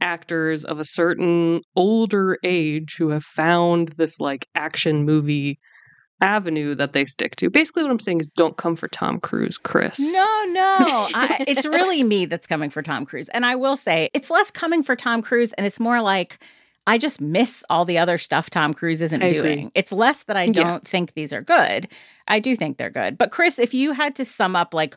actors 0.00 0.64
of 0.64 0.80
a 0.80 0.84
certain 0.84 1.60
older 1.76 2.38
age 2.44 2.96
who 2.98 3.10
have 3.10 3.24
found 3.24 3.88
this 3.96 4.18
like 4.20 4.46
action 4.54 5.04
movie 5.04 5.58
avenue 6.22 6.74
that 6.76 6.92
they 6.92 7.04
stick 7.04 7.36
to. 7.36 7.50
Basically, 7.50 7.82
what 7.82 7.90
I'm 7.90 7.98
saying 7.98 8.20
is 8.20 8.28
don't 8.28 8.56
come 8.56 8.76
for 8.76 8.88
Tom 8.88 9.20
Cruise, 9.20 9.58
Chris. 9.58 9.98
No, 9.98 10.44
no. 10.48 10.76
I, 11.14 11.44
it's 11.46 11.66
really 11.66 12.02
me 12.02 12.24
that's 12.24 12.46
coming 12.46 12.70
for 12.70 12.82
Tom 12.82 13.04
Cruise. 13.04 13.28
And 13.30 13.44
I 13.44 13.56
will 13.56 13.76
say, 13.76 14.08
it's 14.14 14.30
less 14.30 14.50
coming 14.50 14.82
for 14.82 14.96
Tom 14.96 15.20
Cruise 15.20 15.52
and 15.54 15.66
it's 15.66 15.80
more 15.80 16.00
like 16.00 16.38
I 16.86 16.98
just 16.98 17.20
miss 17.20 17.64
all 17.70 17.84
the 17.84 17.98
other 17.98 18.18
stuff 18.18 18.50
Tom 18.50 18.74
Cruise 18.74 19.02
isn't 19.02 19.22
I 19.22 19.26
agree. 19.26 19.40
doing. 19.40 19.72
It's 19.74 19.92
less 19.92 20.24
that 20.24 20.36
I 20.36 20.46
don't 20.46 20.86
think 20.86 21.14
these 21.14 21.32
are 21.32 21.42
good. 21.42 21.88
I 22.26 22.40
do 22.40 22.56
think 22.56 22.76
they're 22.76 22.90
good. 22.90 23.18
But 23.18 23.30
Chris, 23.30 23.58
if 23.58 23.74
you 23.74 23.92
had 23.92 24.16
to 24.16 24.24
sum 24.24 24.56
up 24.56 24.74
like 24.74 24.96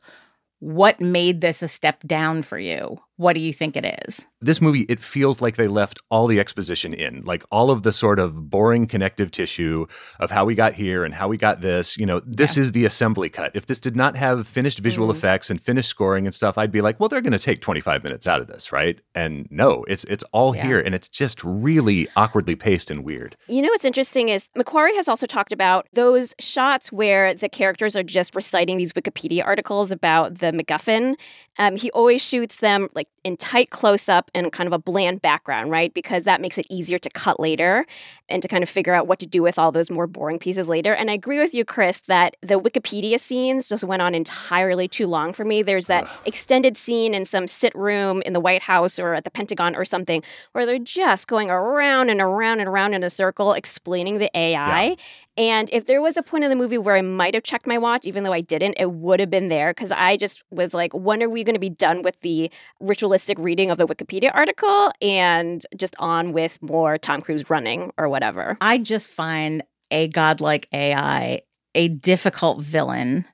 what 0.60 1.00
made 1.00 1.42
this 1.42 1.62
a 1.62 1.68
step 1.68 2.02
down 2.08 2.42
for 2.42 2.58
you, 2.58 3.00
what 3.18 3.34
do 3.34 3.40
you 3.40 3.54
think 3.54 3.76
it 3.78 3.98
is? 4.08 4.26
this 4.42 4.62
movie 4.62 4.82
it 4.82 5.02
feels 5.02 5.42
like 5.42 5.56
they 5.56 5.68
left 5.68 5.98
all 6.12 6.28
the 6.28 6.40
exposition 6.40 6.94
in 6.94 7.22
like 7.24 7.44
all 7.52 7.72
of 7.72 7.82
the 7.82 7.92
sort 7.92 8.20
of 8.20 8.48
boring 8.48 8.86
connective 8.86 9.32
tissue 9.32 9.88
of 10.20 10.30
how 10.30 10.46
we 10.46 10.54
got 10.54 10.74
here 10.76 11.04
and 11.04 11.16
how 11.16 11.28
we 11.28 11.36
got 11.36 11.62
this 11.62 11.98
you 11.98 12.06
know 12.06 12.20
this 12.28 12.56
is 12.56 12.72
the 12.74 12.86
assembly 12.86 13.28
cut 13.28 13.50
if 13.56 13.66
this 13.66 13.80
did 13.80 13.96
not 13.96 14.16
have 14.16 14.48
finished 14.48 14.80
visual 14.80 15.08
Mm-hmm. 15.08 15.18
effects 15.18 15.50
and 15.50 15.60
finished 15.60 15.90
scoring 15.90 16.28
and 16.28 16.36
stuff 16.36 16.60
i'd 16.60 16.72
be 16.72 16.82
like 16.82 17.00
well 17.00 17.10
they're 17.10 17.22
going 17.22 17.32
to 17.34 17.40
take 17.40 17.60
25 17.60 18.04
minutes 18.04 18.28
out 18.28 18.40
of 18.40 18.46
this 18.48 18.72
right 18.72 19.02
and 19.16 19.48
no 19.50 19.84
it's 19.88 20.04
it's 20.04 20.24
all 20.32 20.56
Yeah. 20.56 20.68
here 20.68 20.80
and 20.80 20.94
it's 20.94 21.08
just 21.08 21.44
really 21.44 22.08
awkwardly 22.16 22.56
paced 22.56 22.92
and 22.92 23.04
weird 23.04 23.36
You 23.48 23.64
know 23.64 23.70
what's 23.70 23.86
interesting 23.86 24.30
is 24.30 24.50
McQuarrie 24.56 24.96
has 24.96 25.08
also 25.10 25.26
talked 25.26 25.54
about 25.54 25.88
those 25.94 26.36
shots 26.40 26.92
where 26.92 27.34
the 27.34 27.50
characters 27.50 27.96
are 27.96 28.04
just 28.04 28.36
reciting 28.36 28.78
these 28.78 28.94
Wikipedia 28.94 29.44
articles 29.44 29.92
about 29.92 30.38
the 30.40 30.52
MacGuffin. 30.52 31.16
Um, 31.58 31.78
he 31.78 31.90
always 31.92 32.22
shoots 32.22 32.58
them 32.58 32.90
like 32.94 33.05
in 33.24 33.38
tight 33.38 33.72
close 33.72 34.08
up 34.08 34.30
and 34.36 34.52
kind 34.52 34.68
of 34.68 34.74
a 34.74 34.78
bland 34.78 35.22
background, 35.22 35.72
right? 35.72 35.94
Because 35.94 36.24
that 36.26 36.42
makes 36.42 36.58
it 36.58 36.68
easier 36.70 37.00
to 37.00 37.10
cut 37.10 37.40
later 37.40 37.86
and 38.30 38.42
to 38.42 38.48
kind 38.48 38.64
of 38.64 38.70
figure 38.70 38.94
out 38.94 39.08
what 39.08 39.20
to 39.20 39.28
do 39.28 39.42
with 39.42 39.60
all 39.60 39.72
those 39.72 39.90
more 39.90 40.08
boring 40.08 40.40
pieces 40.40 40.68
later. 40.68 40.94
And 40.94 41.12
I 41.12 41.14
agree 41.14 41.40
with 41.40 41.54
you, 41.54 41.64
Chris, 41.64 42.02
that 42.08 42.36
the 42.42 42.60
Wikipedia 42.60 43.20
scenes 43.20 43.70
just 43.70 43.84
went 43.84 44.02
on 44.02 44.16
entirely 44.16 44.88
too 44.88 45.08
long 45.08 45.34
for 45.34 45.46
me. 45.46 45.62
There's 45.62 45.88
that 45.88 46.08
extended 46.26 46.78
scene 46.78 47.14
in 47.14 47.26
some 47.26 47.48
sit 47.48 47.76
room 47.76 48.22
in 48.24 48.34
the 48.34 48.40
White 48.40 48.64
House 48.64 48.98
or 49.00 49.14
at 49.14 49.24
the 49.24 49.32
Pentagon 49.32 49.76
or 49.76 49.86
something 49.86 50.24
where 50.54 50.66
they're 50.66 50.80
just 50.80 51.28
going 51.28 51.50
around 51.50 52.10
and 52.10 52.22
around 52.22 52.60
and 52.60 52.70
around 52.70 52.94
in 52.94 53.04
a 53.04 53.10
circle 53.10 53.54
explaining 53.54 54.18
the 54.18 54.36
AI. 54.38 54.96
And 55.38 55.70
if 55.74 55.86
there 55.86 56.02
was 56.02 56.16
a 56.16 56.24
point 56.24 56.46
in 56.46 56.50
the 56.50 56.56
movie 56.56 56.78
where 56.78 56.96
I 56.96 57.02
might 57.02 57.34
have 57.34 57.44
checked 57.44 57.68
my 57.68 57.78
watch, 57.78 58.06
even 58.06 58.24
though 58.24 58.32
I 58.32 58.40
didn't, 58.40 58.76
it 58.80 58.92
would 58.92 59.20
have 59.20 59.30
been 59.30 59.50
there 59.50 59.74
because 59.74 59.92
I 59.92 60.16
just 60.16 60.44
was 60.50 60.74
like, 60.74 60.94
when 60.94 61.22
are 61.22 61.30
we 61.30 61.44
going 61.44 61.56
to 61.56 61.60
be 61.60 61.70
done 61.70 62.04
with 62.04 62.20
the 62.22 62.50
ritualistic 62.80 63.38
reading 63.38 63.70
of 63.70 63.78
the 63.78 63.86
Wikipedia 63.86 64.32
article 64.34 64.94
and 65.02 65.66
just 65.76 65.94
on 66.00 66.32
with 66.32 66.62
more 66.62 66.98
Tom 66.98 67.22
Cruise 67.22 67.50
running 67.50 67.92
or 67.98 68.08
whatever? 68.16 68.58
I 68.62 68.78
just 68.78 69.10
find 69.10 69.62
a 69.92 70.08
godlike 70.08 70.68
AI 70.72 71.42
a 71.76 71.90
difficult 71.90 72.62
villain 72.62 73.26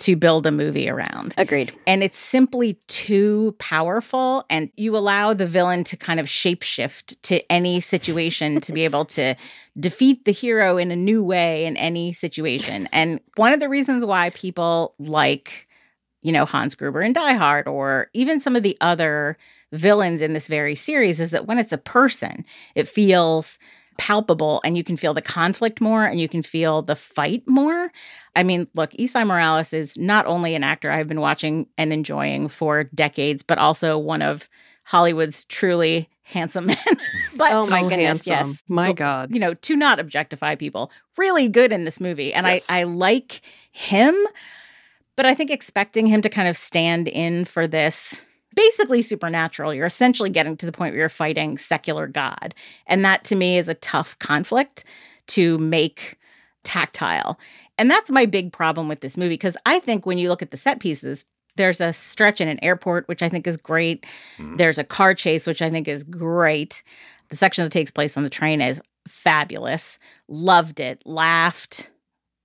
to 0.00 0.16
build 0.16 0.44
a 0.44 0.50
movie 0.50 0.88
around. 0.88 1.34
Agreed. 1.38 1.72
and 1.86 2.02
it's 2.02 2.18
simply 2.18 2.74
too 2.88 3.54
powerful 3.60 4.44
and 4.50 4.72
you 4.74 4.96
allow 4.96 5.32
the 5.32 5.46
villain 5.46 5.84
to 5.84 5.96
kind 5.96 6.18
of 6.18 6.26
shapeshift 6.26 7.16
to 7.22 7.40
any 7.50 7.78
situation 7.78 8.60
to 8.60 8.72
be 8.72 8.82
able 8.82 9.04
to 9.04 9.36
defeat 9.78 10.24
the 10.24 10.32
hero 10.32 10.76
in 10.78 10.90
a 10.90 10.96
new 10.96 11.22
way 11.22 11.64
in 11.64 11.76
any 11.76 12.12
situation 12.12 12.88
and 12.90 13.20
one 13.36 13.52
of 13.52 13.60
the 13.60 13.68
reasons 13.68 14.04
why 14.04 14.30
people 14.30 14.94
like 14.98 15.68
you 16.22 16.32
know 16.32 16.44
Hans 16.44 16.74
Gruber 16.74 17.02
in 17.02 17.12
Die 17.12 17.34
Hard 17.34 17.68
or 17.68 18.08
even 18.14 18.40
some 18.40 18.56
of 18.56 18.64
the 18.64 18.76
other 18.80 19.36
villains 19.70 20.20
in 20.22 20.32
this 20.32 20.48
very 20.48 20.74
series 20.74 21.20
is 21.20 21.30
that 21.30 21.46
when 21.46 21.58
it's 21.60 21.72
a 21.72 21.78
person 21.78 22.44
it 22.74 22.88
feels 22.88 23.60
palpable 23.98 24.60
and 24.64 24.76
you 24.76 24.84
can 24.84 24.96
feel 24.96 25.14
the 25.14 25.22
conflict 25.22 25.80
more 25.80 26.04
and 26.04 26.20
you 26.20 26.28
can 26.28 26.42
feel 26.42 26.82
the 26.82 26.96
fight 26.96 27.42
more. 27.46 27.90
I 28.36 28.42
mean, 28.42 28.66
look, 28.74 28.90
Esai 28.92 29.26
Morales 29.26 29.72
is 29.72 29.96
not 29.96 30.26
only 30.26 30.54
an 30.54 30.64
actor 30.64 30.90
I've 30.90 31.08
been 31.08 31.20
watching 31.20 31.68
and 31.78 31.92
enjoying 31.92 32.48
for 32.48 32.84
decades, 32.84 33.42
but 33.42 33.58
also 33.58 33.98
one 33.98 34.22
of 34.22 34.48
Hollywood's 34.84 35.44
truly 35.46 36.08
handsome 36.22 36.66
men. 36.68 36.76
but 37.36 37.52
Oh 37.52 37.66
my 37.66 37.82
So 37.82 37.88
goodness, 37.88 38.26
handsome. 38.26 38.32
yes. 38.32 38.62
My 38.68 38.88
But, 38.88 38.96
God. 38.96 39.30
you 39.32 39.38
know, 39.40 39.54
to 39.54 39.76
not 39.76 39.98
objectify 40.00 40.54
people, 40.56 40.90
really 41.16 41.48
good 41.48 41.72
in 41.72 41.84
this 41.84 42.00
movie. 42.00 42.32
And 42.32 42.46
Yes. 42.46 42.66
I, 42.68 42.80
I 42.80 42.82
like 42.84 43.42
him, 43.72 44.14
but 45.16 45.26
I 45.26 45.34
think 45.34 45.50
expecting 45.50 46.06
him 46.06 46.22
to 46.22 46.28
kind 46.28 46.48
of 46.48 46.56
stand 46.56 47.08
in 47.08 47.44
for 47.44 47.66
this 47.66 48.22
basically 48.54 49.02
supernatural, 49.02 49.74
you're 49.74 49.86
essentially 49.86 50.30
getting 50.30 50.56
to 50.56 50.66
the 50.66 50.72
point 50.72 50.92
where 50.92 51.00
you're 51.00 51.08
fighting 51.08 51.58
secular 51.58 52.06
God. 52.06 52.54
And 52.86 53.04
that 53.04 53.24
to 53.24 53.34
me 53.34 53.58
is 53.58 53.68
a 53.68 53.74
tough 53.74 54.18
conflict 54.18 54.84
to 55.28 55.58
make 55.58 56.18
tactile. 56.62 57.38
And 57.78 57.90
that's 57.90 58.10
my 58.10 58.26
big 58.26 58.52
problem 58.52 58.88
with 58.88 59.00
this 59.00 59.16
movie 59.16 59.34
because 59.34 59.56
I 59.66 59.80
think 59.80 60.06
when 60.06 60.18
you 60.18 60.28
look 60.28 60.42
at 60.42 60.50
the 60.50 60.56
set 60.56 60.80
pieces, 60.80 61.24
there's 61.56 61.80
a 61.80 61.92
stretch 61.92 62.40
in 62.40 62.48
an 62.48 62.62
airport, 62.62 63.06
which 63.08 63.22
I 63.22 63.28
think 63.28 63.46
is 63.46 63.56
great. 63.56 64.04
Mm-hmm. 64.38 64.56
There's 64.56 64.78
a 64.78 64.84
car 64.84 65.14
chase, 65.14 65.46
which 65.46 65.62
I 65.62 65.70
think 65.70 65.86
is 65.86 66.02
great. 66.02 66.82
The 67.28 67.36
section 67.36 67.64
that 67.64 67.70
takes 67.70 67.90
place 67.90 68.16
on 68.16 68.24
the 68.24 68.30
train 68.30 68.60
is 68.60 68.80
fabulous. 69.06 69.98
Loved 70.28 70.80
it, 70.80 71.02
laughed, 71.04 71.90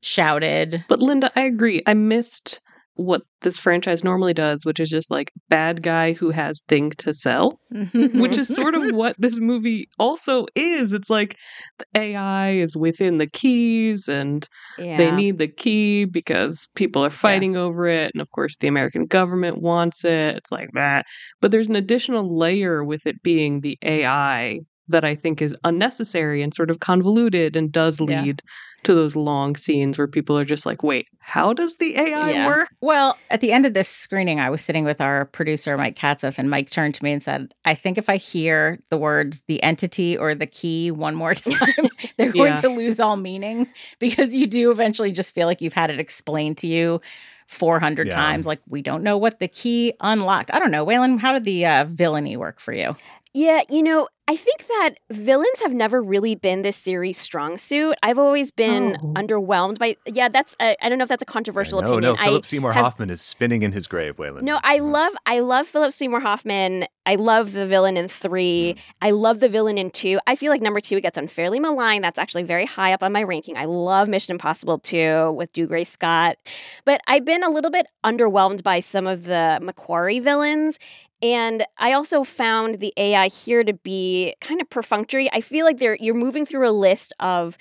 shouted. 0.01 0.85
But 0.87 1.01
Linda, 1.01 1.31
I 1.35 1.41
agree. 1.41 1.81
I 1.87 1.93
missed 1.93 2.59
what 2.99 3.21
this 3.41 3.57
franchise 3.57 4.03
normally 4.03 4.33
does, 4.33 4.65
which 4.65 4.79
is 4.79 4.89
just 4.89 5.09
like 5.09 5.31
bad 5.47 5.81
guy 5.81 6.11
who 6.11 6.31
has 6.31 6.61
thing 6.67 6.89
to 6.97 7.13
sell, 7.13 7.57
which 7.93 8.37
is 8.37 8.47
sort 8.49 8.75
of 8.75 8.91
what 8.91 9.15
this 9.17 9.39
movie 9.39 9.87
also 9.97 10.45
is. 10.53 10.91
It's 10.91 11.09
like 11.09 11.37
the 11.77 11.85
AI 11.97 12.51
is 12.51 12.75
within 12.75 13.17
the 13.17 13.27
keys 13.27 14.09
and 14.09 14.45
Yeah. 14.77 14.97
they 14.97 15.11
need 15.11 15.37
the 15.37 15.47
key 15.47 16.03
because 16.03 16.67
people 16.75 17.03
are 17.05 17.09
fighting 17.09 17.55
over 17.55 17.87
it. 17.87 18.11
And 18.13 18.21
of 18.21 18.29
course, 18.31 18.57
the 18.57 18.67
American 18.67 19.05
government 19.05 19.61
wants 19.61 20.03
it. 20.03 20.35
It's 20.35 20.51
like 20.51 20.69
that. 20.73 21.05
But 21.39 21.51
there's 21.51 21.69
an 21.69 21.77
additional 21.77 22.37
layer 22.37 22.83
with 22.83 23.07
it 23.07 23.23
being 23.23 23.61
the 23.61 23.77
AI 23.81 24.59
that 24.89 25.05
I 25.05 25.15
think 25.15 25.41
is 25.41 25.55
unnecessary 25.63 26.41
and 26.41 26.53
sort 26.53 26.69
of 26.69 26.79
convoluted 26.79 27.55
and 27.55 27.71
does 27.71 27.99
Yeah. 28.01 28.33
Lead 28.79 28.86
to 28.86 28.93
those 28.93 29.15
long 29.15 29.55
scenes 29.55 29.98
where 29.98 30.07
people 30.07 30.38
are 30.38 30.45
just 30.45 30.65
like, 30.65 30.83
wait, 30.83 31.07
how 31.19 31.53
does 31.53 31.75
the 31.77 31.98
AI 31.98 32.29
Yeah. 32.31 32.48
work? 32.48 32.69
Well, 32.81 33.19
at 33.29 33.41
the 33.41 33.51
end 33.51 33.65
of 33.65 33.74
this 33.74 33.88
screening, 33.89 34.39
I 34.39 34.50
was 34.50 34.62
sitting 34.62 34.86
with 34.86 35.01
our 35.01 35.25
producer, 35.25 35.77
Mike 35.77 35.98
Katzif, 35.98 36.38
and 36.38 36.50
Mike 36.50 36.69
turned 36.69 36.95
to 36.95 37.03
me 37.03 37.12
and 37.12 37.21
said, 37.24 37.53
I 37.65 37.75
think 37.75 37.98
if 37.98 38.09
I 38.09 38.17
hear 38.17 38.79
the 38.89 38.98
words 38.98 39.41
the 39.48 39.62
entity 39.63 40.17
or 40.17 40.33
the 40.33 40.48
key 40.48 40.91
one 40.91 41.15
more 41.15 41.33
time, 41.36 41.89
they're 42.17 42.31
going 42.31 42.53
Yeah. 42.53 42.62
to 42.62 42.69
lose 42.69 43.00
all 43.00 43.17
meaning 43.17 43.67
because 44.00 44.33
you 44.33 44.48
do 44.48 44.71
eventually 44.71 45.12
just 45.12 45.33
feel 45.36 45.48
like 45.48 45.62
you've 45.62 45.74
had 45.74 45.91
it 45.91 46.00
explained 46.00 46.57
to 46.59 46.67
you 46.67 47.01
400 47.48 48.07
Yeah. 48.07 48.15
times. 48.15 48.45
Like, 48.45 48.62
we 48.67 48.81
don't 48.81 49.03
know 49.03 49.17
what 49.17 49.39
the 49.39 49.48
key 49.48 49.93
unlocked. 50.01 50.53
I 50.53 50.59
don't 50.59 50.71
know. 50.71 50.86
Wailin, 50.86 51.19
how 51.19 51.33
did 51.33 51.43
the 51.43 51.65
uh, 51.65 51.86
villainy 51.86 52.38
work 52.38 52.59
for 52.59 52.74
you? 52.74 52.95
Yeah, 53.33 53.62
you 53.69 53.83
know, 53.83 54.07
I 54.27 54.36
think 54.36 54.65
that 54.67 54.95
villains 55.12 55.62
have 55.62 55.71
never 55.74 56.01
really 56.01 56.33
been 56.36 56.62
this 56.63 56.75
series' 56.75 57.17
strong 57.17 57.57
suit. 57.57 57.95
I've 58.03 58.17
always 58.19 58.51
been 58.51 58.98
Oh. 59.01 59.07
underwhelmed 59.15 59.77
by. 59.79 59.98
Yeah, 60.07 60.29
that's. 60.29 60.55
I 60.59 60.75
I 60.81 60.89
don't 60.89 60.98
know 60.98 61.03
if 61.03 61.09
that's 61.09 61.21
a 61.24 61.27
controversial 61.27 61.79
no, 61.81 61.93
opinion. 61.93 62.15
no, 62.15 62.24
Philip 62.24 62.43
I 62.45 62.48
Seymour 62.48 62.71
have- 62.74 62.83
Hoffman 62.86 63.09
is 63.12 63.21
spinning 63.21 63.62
in 63.63 63.71
his 63.71 63.86
grave, 63.88 64.17
Wailin. 64.17 64.41
No, 64.41 64.59
I 64.63 64.79
Uh, 64.79 64.83
love 64.83 65.13
I 65.27 65.39
love 65.39 65.67
Philip 65.67 65.91
Seymour 65.91 66.19
Hoffman. 66.21 66.86
I 67.05 67.15
love 67.15 67.53
the 67.53 67.65
villain 67.67 67.98
in 67.98 68.07
three. 68.07 68.75
I 69.01 69.12
love 69.12 69.39
the 69.39 69.50
villain 69.50 69.77
in 69.79 69.89
two. 69.91 70.19
I 70.27 70.36
feel 70.36 70.51
like 70.51 70.62
number 70.62 70.79
two 70.79 71.00
gets 71.01 71.17
unfairly 71.17 71.59
maligned. 71.59 72.03
That's 72.03 72.19
actually 72.19 72.43
very 72.43 72.65
high 72.65 72.93
up 72.93 73.01
on 73.03 73.12
my 73.12 73.24
ranking. 73.24 73.57
I 73.57 73.65
love 73.65 74.07
Mission 74.09 74.33
Impossible 74.33 74.77
2 74.79 75.31
with 75.31 75.51
Dougray 75.53 75.88
Scott. 75.88 76.38
But 76.86 77.01
I've 77.07 77.25
been 77.25 77.43
a 77.43 77.50
little 77.50 77.71
bit 77.71 77.88
underwhelmed 78.05 78.62
by 78.63 78.79
some 78.79 79.07
of 79.07 79.24
the 79.24 79.59
McQuarrie 79.62 80.21
villains. 80.21 80.77
And 81.21 81.65
I 81.77 81.93
also 81.93 82.23
found 82.23 82.75
the 82.75 82.93
AI 82.97 83.27
here 83.27 83.63
to 83.63 83.73
be 83.73 84.35
kind 84.41 84.61
of 84.61 84.69
perfunctory. 84.69 85.29
I 85.33 85.41
feel 85.41 85.65
like 85.65 85.79
they're 85.79 85.97
you're 85.99 86.15
moving 86.15 86.45
through 86.45 86.67
a 86.67 86.71
list 86.71 87.13
of 87.19 87.57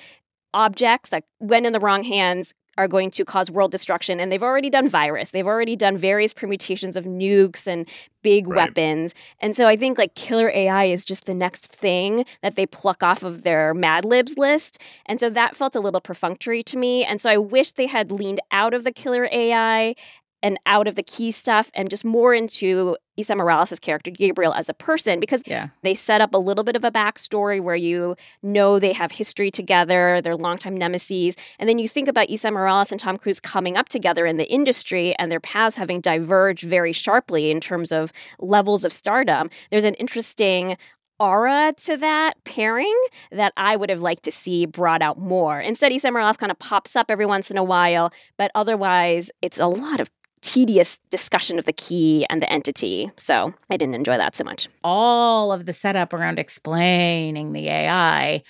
objects 0.54 1.10
that 1.10 1.24
when 1.38 1.66
in 1.66 1.72
the 1.72 1.80
wrong 1.80 2.02
hands 2.04 2.54
are 2.78 2.88
going 2.88 3.10
to 3.10 3.24
cause 3.24 3.50
world 3.50 3.72
destruction. 3.72 4.20
And 4.20 4.30
they've 4.30 4.42
already 4.42 4.70
done 4.70 4.88
virus, 4.88 5.32
they've 5.32 5.46
already 5.46 5.76
done 5.76 5.98
various 5.98 6.32
permutations 6.32 6.96
of 6.96 7.04
nukes 7.04 7.66
and 7.66 7.86
big 8.22 8.46
right. 8.46 8.68
weapons. 8.68 9.14
And 9.40 9.54
so 9.54 9.66
I 9.66 9.76
think 9.76 9.98
like 9.98 10.14
killer 10.14 10.50
AI 10.50 10.84
is 10.84 11.04
just 11.04 11.26
the 11.26 11.34
next 11.34 11.66
thing 11.66 12.24
that 12.40 12.54
they 12.54 12.66
pluck 12.66 13.02
off 13.02 13.22
of 13.22 13.42
their 13.42 13.74
Mad 13.74 14.04
Libs 14.04 14.38
list. 14.38 14.80
And 15.06 15.18
so 15.18 15.28
that 15.30 15.56
felt 15.56 15.74
a 15.74 15.80
little 15.80 16.00
perfunctory 16.00 16.62
to 16.62 16.78
me. 16.78 17.04
And 17.04 17.20
so 17.20 17.28
I 17.28 17.36
wish 17.36 17.72
they 17.72 17.88
had 17.88 18.12
leaned 18.12 18.40
out 18.52 18.72
of 18.72 18.84
the 18.84 18.92
killer 18.92 19.28
AI 19.32 19.96
and 20.40 20.58
out 20.64 20.86
of 20.86 20.94
the 20.94 21.02
key 21.02 21.32
stuff 21.32 21.70
and 21.74 21.90
just 21.90 22.04
more 22.04 22.32
into 22.32 22.96
Esai 23.18 23.36
Morales' 23.36 23.78
character, 23.78 24.10
Gabriel, 24.10 24.54
as 24.54 24.68
a 24.68 24.74
person, 24.74 25.20
because 25.20 25.42
yeah. 25.46 25.68
they 25.82 25.94
set 25.94 26.20
up 26.20 26.34
a 26.34 26.38
little 26.38 26.64
bit 26.64 26.76
of 26.76 26.84
a 26.84 26.90
backstory 26.90 27.60
where 27.60 27.76
you 27.76 28.16
know 28.42 28.78
they 28.78 28.92
have 28.92 29.12
history 29.12 29.50
together, 29.50 30.20
they're 30.22 30.36
longtime 30.36 30.76
nemesis. 30.76 31.34
And 31.58 31.68
then 31.68 31.78
you 31.78 31.88
think 31.88 32.08
about 32.08 32.28
Esai 32.28 32.52
Morales 32.52 32.92
and 32.92 33.00
Tom 33.00 33.18
Cruise 33.18 33.40
coming 33.40 33.76
up 33.76 33.88
together 33.88 34.26
in 34.26 34.36
the 34.36 34.50
industry 34.50 35.14
and 35.18 35.30
their 35.30 35.40
paths 35.40 35.76
having 35.76 36.00
diverged 36.00 36.64
very 36.64 36.92
sharply 36.92 37.50
in 37.50 37.60
terms 37.60 37.92
of 37.92 38.12
levels 38.38 38.84
of 38.84 38.92
stardom. 38.92 39.50
There's 39.70 39.84
an 39.84 39.94
interesting 39.94 40.76
aura 41.20 41.74
to 41.76 41.96
that 41.96 42.34
pairing 42.44 42.94
that 43.32 43.52
I 43.56 43.76
would 43.76 43.90
have 43.90 44.00
liked 44.00 44.22
to 44.24 44.30
see 44.30 44.66
brought 44.66 45.02
out 45.02 45.18
more. 45.18 45.60
Instead, 45.60 45.92
Esai 45.92 46.12
Morales 46.12 46.36
kind 46.36 46.52
of 46.52 46.58
pops 46.58 46.94
up 46.94 47.10
every 47.10 47.26
once 47.26 47.50
in 47.50 47.56
a 47.56 47.64
while, 47.64 48.12
but 48.36 48.50
otherwise, 48.54 49.30
it's 49.42 49.58
a 49.58 49.66
lot 49.66 50.00
of 50.00 50.08
tedious 50.40 51.00
discussion 51.10 51.58
of 51.58 51.64
the 51.64 51.72
key 51.72 52.26
and 52.30 52.42
the 52.42 52.52
entity. 52.52 53.10
So 53.16 53.54
I 53.70 53.76
didn't 53.76 53.94
enjoy 53.94 54.16
that 54.16 54.36
so 54.36 54.44
much. 54.44 54.68
All 54.84 55.52
of 55.52 55.66
the 55.66 55.72
setup 55.72 56.12
around 56.12 56.38
explaining 56.38 57.52
the 57.52 57.68
AI 57.68 58.42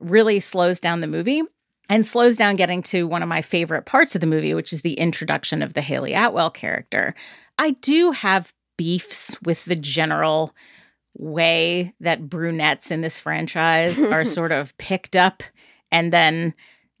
really 0.00 0.40
slows 0.40 0.80
down 0.80 1.00
the 1.00 1.06
movie 1.06 1.42
and 1.88 2.06
slows 2.06 2.36
down 2.36 2.56
getting 2.56 2.82
to 2.84 3.06
one 3.06 3.22
of 3.22 3.28
my 3.28 3.42
favorite 3.42 3.84
parts 3.84 4.14
of 4.14 4.20
the 4.20 4.26
movie, 4.26 4.54
which 4.54 4.72
is 4.72 4.82
the 4.82 4.94
introduction 4.94 5.62
of 5.62 5.74
the 5.74 5.80
Hayley 5.80 6.14
Atwell 6.14 6.50
character. 6.50 7.14
I 7.58 7.72
do 7.72 8.12
have 8.12 8.52
beefs 8.76 9.36
with 9.42 9.64
the 9.64 9.76
general 9.76 10.54
way 11.18 11.92
that 12.00 12.28
brunettes 12.28 12.90
in 12.90 13.00
this 13.00 13.18
franchise 13.18 14.02
are 14.02 14.24
sort 14.24 14.52
of 14.52 14.76
picked 14.78 15.16
up 15.16 15.42
and 15.92 16.12
then 16.12 16.54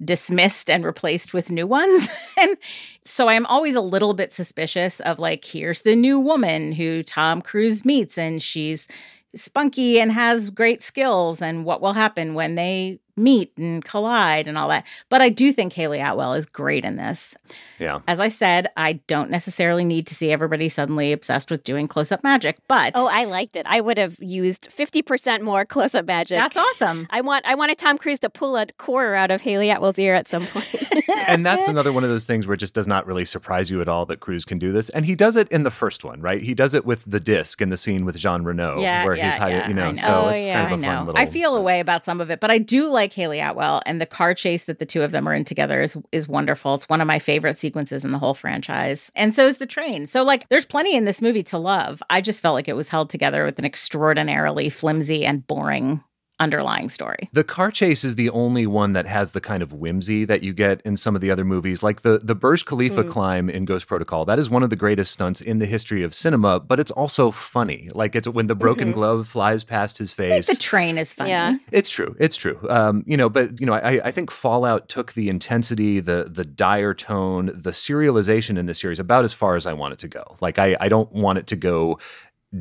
dismissed 0.04 0.70
and 0.70 0.84
replaced 0.84 1.34
with 1.34 1.50
new 1.50 1.66
ones. 1.66 2.08
and 2.40 2.56
so 3.04 3.28
I'm 3.28 3.46
always 3.46 3.74
a 3.74 3.80
little 3.80 4.14
bit 4.14 4.32
suspicious 4.32 5.00
of 5.00 5.18
like, 5.18 5.44
here's 5.44 5.82
the 5.82 5.96
new 5.96 6.18
woman 6.18 6.72
who 6.72 7.02
Tom 7.02 7.42
Cruise 7.42 7.84
meets, 7.84 8.16
and 8.16 8.42
she's 8.42 8.88
spunky 9.34 10.00
and 10.00 10.10
has 10.12 10.50
great 10.50 10.82
skills, 10.82 11.40
and 11.40 11.64
what 11.64 11.80
will 11.80 11.92
happen 11.92 12.34
when 12.34 12.54
they 12.54 12.98
meet 13.20 13.52
and 13.56 13.84
collide 13.84 14.48
and 14.48 14.56
all 14.58 14.68
that. 14.68 14.84
But 15.08 15.22
I 15.22 15.28
do 15.28 15.52
think 15.52 15.72
Hayley 15.72 16.00
Atwell 16.00 16.34
is 16.34 16.46
great 16.46 16.84
in 16.84 16.96
this. 16.96 17.36
Yeah. 17.78 18.00
As 18.08 18.20
I 18.20 18.28
said, 18.28 18.68
I 18.76 18.94
don't 19.06 19.30
necessarily 19.30 19.84
need 19.84 20.06
to 20.08 20.14
see 20.14 20.32
everybody 20.32 20.68
suddenly 20.68 21.12
obsessed 21.12 21.50
with 21.50 21.64
doing 21.64 21.86
close 21.88 22.10
up 22.10 22.24
magic, 22.24 22.58
but 22.68 22.92
Oh, 22.94 23.08
I 23.10 23.24
liked 23.24 23.56
it. 23.56 23.66
I 23.68 23.80
would 23.80 23.98
have 23.98 24.16
used 24.20 24.68
50% 24.70 25.42
more 25.42 25.64
close 25.64 25.94
up 25.94 26.06
magic. 26.06 26.38
That's 26.38 26.56
awesome. 26.56 27.06
I 27.10 27.20
want 27.20 27.44
I 27.46 27.54
wanted 27.54 27.78
Tom 27.78 27.98
Cruise 27.98 28.20
to 28.20 28.30
pull 28.30 28.56
a 28.56 28.66
quarter 28.78 29.14
out 29.14 29.30
of 29.30 29.40
Hayley 29.42 29.70
Atwell's 29.70 29.98
ear 29.98 30.14
at 30.14 30.28
some 30.28 30.46
point. 30.46 30.66
and 31.28 31.44
that's 31.44 31.68
another 31.68 31.92
one 31.92 32.04
of 32.04 32.10
those 32.10 32.24
things 32.26 32.46
where 32.46 32.54
it 32.54 32.58
just 32.58 32.74
does 32.74 32.86
not 32.86 33.06
really 33.06 33.24
surprise 33.24 33.70
you 33.70 33.80
at 33.80 33.88
all 33.88 34.06
that 34.06 34.20
Cruise 34.20 34.44
can 34.44 34.58
do 34.58 34.72
this. 34.72 34.88
And 34.90 35.06
he 35.06 35.14
does 35.14 35.36
it 35.36 35.48
in 35.48 35.62
the 35.62 35.70
first 35.70 36.04
one, 36.04 36.20
right? 36.20 36.42
He 36.42 36.54
does 36.54 36.74
it 36.74 36.84
with 36.84 37.04
the 37.04 37.20
disc 37.20 37.60
in 37.60 37.68
the 37.68 37.76
scene 37.76 38.04
with 38.04 38.16
Jean 38.16 38.42
Reno 38.42 38.80
yeah, 38.80 39.04
where 39.04 39.16
yeah, 39.16 39.26
he's 39.26 39.36
high, 39.36 39.50
yeah, 39.50 39.68
you 39.68 39.74
know, 39.74 39.90
know. 39.90 39.94
so 39.94 40.24
oh, 40.26 40.28
it's 40.30 40.46
yeah, 40.46 40.60
kind 40.60 40.72
of 40.74 40.80
a 40.80 40.86
I 40.86 40.94
fun 40.96 41.06
little 41.06 41.20
I 41.20 41.26
feel 41.26 41.56
a 41.56 41.60
way 41.60 41.80
about 41.80 42.04
some 42.04 42.20
of 42.20 42.30
it, 42.30 42.40
but 42.40 42.50
I 42.50 42.58
do 42.58 42.88
like 42.88 43.09
Hayley 43.12 43.40
Atwell 43.40 43.82
and 43.86 44.00
the 44.00 44.06
car 44.06 44.34
chase 44.34 44.64
that 44.64 44.78
the 44.78 44.86
two 44.86 45.02
of 45.02 45.10
them 45.10 45.28
are 45.28 45.34
in 45.34 45.44
together 45.44 45.82
is 45.82 45.96
is 46.12 46.28
wonderful. 46.28 46.74
It's 46.74 46.88
one 46.88 47.00
of 47.00 47.06
my 47.06 47.18
favorite 47.18 47.58
sequences 47.58 48.04
in 48.04 48.12
the 48.12 48.18
whole 48.18 48.34
franchise. 48.34 49.10
And 49.14 49.34
so 49.34 49.46
is 49.46 49.58
the 49.58 49.66
train. 49.66 50.06
So 50.06 50.22
like 50.22 50.48
there's 50.48 50.64
plenty 50.64 50.96
in 50.96 51.04
this 51.04 51.22
movie 51.22 51.42
to 51.44 51.58
love. 51.58 52.02
I 52.10 52.20
just 52.20 52.40
felt 52.40 52.54
like 52.54 52.68
it 52.68 52.76
was 52.76 52.88
held 52.88 53.10
together 53.10 53.44
with 53.44 53.58
an 53.58 53.64
extraordinarily 53.64 54.70
flimsy 54.70 55.24
and 55.24 55.46
boring 55.46 56.02
underlying 56.40 56.88
story. 56.88 57.28
The 57.32 57.44
car 57.44 57.70
chase 57.70 58.02
is 58.02 58.16
the 58.16 58.30
only 58.30 58.66
one 58.66 58.92
that 58.92 59.06
has 59.06 59.32
the 59.32 59.40
kind 59.40 59.62
of 59.62 59.72
whimsy 59.72 60.24
that 60.24 60.42
you 60.42 60.52
get 60.52 60.80
in 60.82 60.96
some 60.96 61.14
of 61.14 61.20
the 61.20 61.30
other 61.30 61.44
movies, 61.44 61.82
like 61.82 62.00
the 62.00 62.18
the 62.18 62.34
Burj 62.34 62.64
Khalifa 62.64 63.04
mm. 63.04 63.10
climb 63.10 63.50
in 63.50 63.64
Ghost 63.64 63.86
Protocol. 63.86 64.24
That 64.24 64.38
is 64.38 64.50
one 64.50 64.62
of 64.62 64.70
the 64.70 64.76
greatest 64.76 65.12
stunts 65.12 65.40
in 65.40 65.58
the 65.58 65.66
history 65.66 66.02
of 66.02 66.14
cinema, 66.14 66.58
but 66.58 66.80
it's 66.80 66.90
also 66.90 67.30
funny. 67.30 67.90
Like 67.94 68.16
it's 68.16 68.26
when 68.26 68.46
the 68.46 68.54
broken 68.54 68.88
mm-hmm. 68.88 68.94
glove 68.94 69.28
flies 69.28 69.62
past 69.62 69.98
his 69.98 70.10
face. 70.10 70.46
the 70.46 70.56
train 70.56 70.98
is 70.98 71.14
funny. 71.14 71.30
Yeah. 71.30 71.58
It's 71.70 71.90
true. 71.90 72.16
It's 72.18 72.36
true. 72.36 72.58
Um, 72.68 73.04
you 73.06 73.16
know, 73.16 73.28
but 73.28 73.60
you 73.60 73.66
know, 73.66 73.74
I, 73.74 74.00
I 74.06 74.10
think 74.10 74.30
Fallout 74.30 74.88
took 74.88 75.12
the 75.12 75.28
intensity, 75.28 76.00
the 76.00 76.28
the 76.30 76.44
dire 76.44 76.94
tone, 76.94 77.46
the 77.46 77.70
serialization 77.70 78.58
in 78.58 78.66
the 78.66 78.74
series 78.74 78.98
about 78.98 79.24
as 79.24 79.32
far 79.32 79.56
as 79.56 79.66
I 79.66 79.74
want 79.74 79.92
it 79.92 79.98
to 80.00 80.08
go. 80.08 80.36
Like 80.40 80.58
I, 80.58 80.76
I 80.80 80.88
don't 80.88 81.12
want 81.12 81.38
it 81.38 81.46
to 81.48 81.56
go 81.56 81.98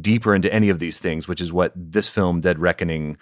deeper 0.01 0.35
into 0.35 0.53
any 0.53 0.69
of 0.69 0.79
these 0.79 0.99
things, 0.99 1.27
which 1.27 1.41
is 1.41 1.51
what 1.51 1.73
this 1.75 2.07
film, 2.07 2.41
Dead 2.41 2.59
Reckoning 2.59 3.17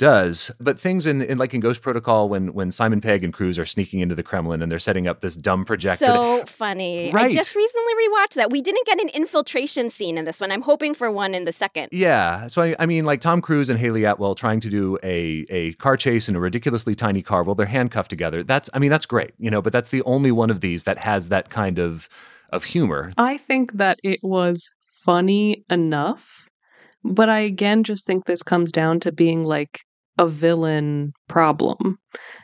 does. 0.00 0.50
But 0.58 0.80
things 0.80 1.06
in, 1.06 1.20
in 1.20 1.36
like 1.36 1.52
in 1.52 1.60
Ghost 1.60 1.82
Protocol 1.82 2.28
when 2.28 2.54
when 2.54 2.72
Simon 2.72 3.00
Pegg 3.00 3.22
and 3.22 3.32
Cruise 3.32 3.58
are 3.58 3.66
sneaking 3.66 4.00
into 4.00 4.14
the 4.14 4.22
Kremlin 4.22 4.62
and 4.62 4.72
they're 4.72 4.80
setting 4.80 5.06
up 5.06 5.20
this 5.20 5.36
dumb 5.36 5.64
projector. 5.64 6.06
So 6.06 6.44
funny. 6.46 7.12
Right. 7.12 7.30
I 7.30 7.34
just 7.34 7.54
recently 7.54 7.92
rewatched 7.92 8.34
that. 8.34 8.50
We 8.50 8.62
didn't 8.62 8.86
get 8.86 8.98
an 8.98 9.10
infiltration 9.10 9.90
scene 9.90 10.16
in 10.16 10.24
this 10.24 10.40
one. 10.40 10.50
I'm 10.50 10.62
hoping 10.62 10.94
for 10.94 11.10
one 11.10 11.34
in 11.34 11.44
the 11.44 11.52
second. 11.52 11.90
Yeah. 11.92 12.46
So 12.46 12.62
I, 12.62 12.74
I 12.78 12.86
mean 12.86 13.04
like 13.04 13.20
Tom 13.20 13.42
Cruise 13.42 13.68
and 13.68 13.78
Hayley 13.78 14.04
Atwell 14.04 14.34
trying 14.34 14.60
to 14.60 14.70
do 14.70 14.98
a 15.02 15.44
a 15.50 15.74
car 15.74 15.96
chase 15.98 16.28
in 16.28 16.34
a 16.34 16.40
ridiculously 16.40 16.94
tiny 16.94 17.20
car 17.20 17.42
while 17.44 17.54
they're 17.54 17.66
handcuffed 17.66 18.10
together. 18.10 18.42
That's 18.42 18.70
I 18.72 18.78
mean 18.78 18.90
that's 18.90 19.06
great. 19.06 19.32
You 19.38 19.50
know, 19.50 19.60
but 19.60 19.72
that's 19.72 19.90
the 19.90 20.02
only 20.02 20.32
one 20.32 20.50
of 20.50 20.62
these 20.62 20.84
that 20.84 20.96
has 20.98 21.28
that 21.28 21.50
kind 21.50 21.78
of 21.78 22.08
of 22.48 22.64
humor. 22.64 23.12
I 23.18 23.36
think 23.36 23.74
that 23.74 24.00
it 24.02 24.20
was 24.22 24.70
funny 25.04 25.62
enough. 25.68 26.48
But 27.04 27.28
I 27.28 27.40
again 27.40 27.84
just 27.84 28.06
think 28.06 28.24
this 28.24 28.42
comes 28.42 28.72
down 28.72 29.00
to 29.00 29.12
being 29.12 29.42
like 29.42 29.80
a 30.20 30.28
villain 30.28 31.12
problem. 31.28 31.98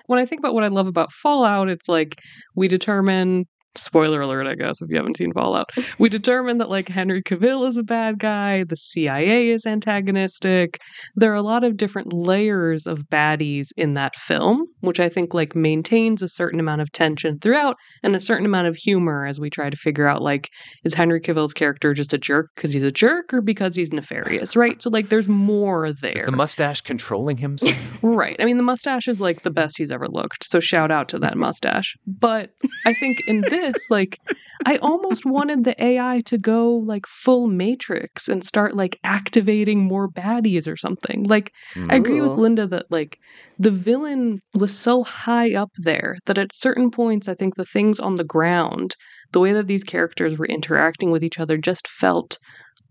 When 0.07 0.19
I 0.19 0.27
think 0.27 0.41
about 0.41 0.55
what 0.55 0.65
I 0.65 0.69
love 0.69 0.87
about 0.89 1.13
Fallout, 1.13 1.69
it's 1.69 1.89
like 1.89 2.21
we 2.57 2.69
determine 2.69 3.47
spoiler 3.79 4.21
alert, 4.21 4.47
I 4.47 4.55
guess, 4.55 4.81
if 4.81 4.91
you 4.91 4.97
haven't 4.97 5.17
seen 5.17 5.33
Fallout. 5.33 5.71
We 5.99 6.09
determine 6.09 6.59
that 6.59 6.71
like 6.71 6.89
Henry 6.89 7.23
Cavill 7.23 7.69
is 7.69 7.77
a 7.77 7.83
bad 7.83 8.19
guy, 8.19 8.65
the 8.65 8.77
CIA 8.77 9.51
is 9.51 9.67
antagonistic. 9.67 10.81
There 11.15 11.33
are 11.33 11.37
a 11.37 11.43
lot 11.43 11.65
of 11.65 11.77
different 11.77 12.13
layers 12.13 12.87
of 12.87 13.09
baddies 13.11 13.69
in 13.77 13.95
that 13.95 14.17
film, 14.17 14.67
which 14.81 15.01
I 15.01 15.09
think 15.09 15.35
like 15.35 15.55
maintains 15.55 16.23
a 16.23 16.29
certain 16.29 16.61
amount 16.61 16.81
of 16.81 16.93
tension 16.93 17.39
throughout 17.39 17.77
and 18.03 18.15
a 18.15 18.21
certain 18.21 18.47
amount 18.47 18.69
of 18.69 18.77
humor 18.77 19.27
as 19.27 19.41
we 19.41 19.51
try 19.51 19.71
to 19.71 19.77
figure 19.77 20.07
out 20.07 20.23
like 20.23 20.49
is 20.85 20.95
Henry 20.95 21.21
Cavill's 21.21 21.55
character 21.55 21.95
just 21.95 22.13
a 22.13 22.19
jerk 22.19 22.51
because 22.55 22.73
he's 22.73 22.83
a 22.83 22.93
jerk 22.93 23.33
or 23.33 23.41
because 23.41 23.75
he's 23.75 23.93
nefarious, 23.93 24.57
right? 24.57 24.81
So 24.81 24.91
like 24.91 25.09
there's 25.09 25.29
more 25.29 25.93
there. 25.93 26.13
Is 26.13 26.27
the 26.27 26.33
mustache 26.33 26.81
controlling 26.81 27.37
him? 27.37 27.57
right. 28.03 28.37
I 28.39 28.45
mean 28.45 28.57
the 28.57 28.63
mustache 28.63 29.09
is 29.09 29.21
like 29.21 29.43
the 29.43 29.51
best 29.51 29.79
he's 29.79 29.91
ever 29.91 30.09
looked. 30.09 30.45
So 30.45 30.61
shout 30.61 30.91
out 30.91 31.09
to 31.11 31.19
that 31.21 31.37
mustache. 31.37 31.97
But 32.07 32.51
I 32.85 32.95
think 32.95 33.21
in 33.27 33.43
this 33.43 33.66
this. 33.67 33.91
Like, 33.91 34.19
I 34.65 34.77
almost 34.77 35.25
wanted 35.27 35.65
the 35.65 35.83
AI 35.83 36.21
to 36.27 36.39
go 36.39 36.75
like 36.75 37.07
full 37.07 37.47
Matrix 37.47 38.29
and 38.29 38.45
start 38.45 38.77
like 38.77 38.99
activating 39.05 39.85
more 39.85 40.09
baddies 40.09 40.69
or 40.69 40.77
something. 40.77 41.25
Like, 41.25 41.53
Ooh. 41.77 41.87
I 41.91 41.97
agree 41.97 42.21
with 42.21 42.33
Linda 42.33 42.67
that 42.69 42.87
like 42.91 43.19
the 43.59 43.71
villain 43.71 44.41
was 44.55 44.77
so 44.77 45.05
high 45.05 45.55
up 45.55 45.71
there 45.79 46.17
that 46.27 46.39
at 46.39 46.55
certain 46.55 46.91
points, 46.91 47.29
I 47.29 47.35
think 47.35 47.55
the 47.55 47.65
things 47.65 48.01
on 48.01 48.17
the 48.17 48.25
ground, 48.25 48.95
the 49.33 49.41
way 49.41 49.53
that 49.53 49.67
these 49.67 49.85
characters 49.85 50.39
were 50.39 50.47
interacting 50.47 51.11
with 51.11 51.25
each 51.25 51.39
other 51.39 51.57
just 51.57 51.89
felt 51.89 52.39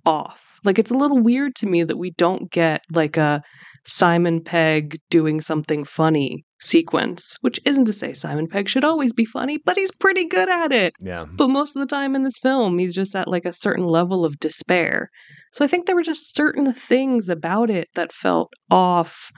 off. 0.06 0.42
Like, 0.64 0.80
it's 0.80 0.92
a 0.92 0.98
little 0.98 1.22
weird 1.22 1.56
to 1.58 1.68
me 1.68 1.84
that 1.84 1.98
we 1.98 2.12
don't 2.12 2.52
get 2.52 2.82
like 2.92 3.18
a 3.18 3.42
Simon 3.86 4.42
Pegg 4.42 4.98
doing 5.12 5.42
something 5.42 5.84
funny 5.84 6.44
sequence, 6.66 7.38
which 7.42 7.60
isn't 7.66 7.86
to 7.86 7.94
say 7.94 8.14
Simon 8.14 8.48
Pegg 8.48 8.68
should 8.68 8.84
always 8.84 9.14
be 9.14 9.26
funny, 9.26 9.58
but 9.58 9.78
he's 9.78 9.92
pretty 9.92 10.26
good 10.26 10.50
at 10.50 10.72
it. 10.72 10.94
Yeah. 11.00 11.26
But 11.32 11.50
most 11.50 11.76
of 11.76 11.80
the 11.82 11.86
time 11.86 12.16
in 12.16 12.24
this 12.24 12.38
film, 12.38 12.80
he's 12.80 12.96
just 12.96 13.16
at 13.16 13.28
like 13.28 13.46
a 13.46 13.54
certain 13.54 13.86
level 13.86 14.26
of 14.26 14.40
despair. 14.40 15.10
So 15.54 15.64
I 15.64 15.68
think 15.68 15.86
there 15.86 15.96
were 15.96 16.04
just 16.04 16.36
certain 16.36 16.74
things 16.74 17.30
about 17.30 17.70
it 17.70 17.90
that 17.96 18.12
felt 18.12 18.52
off 18.72 19.32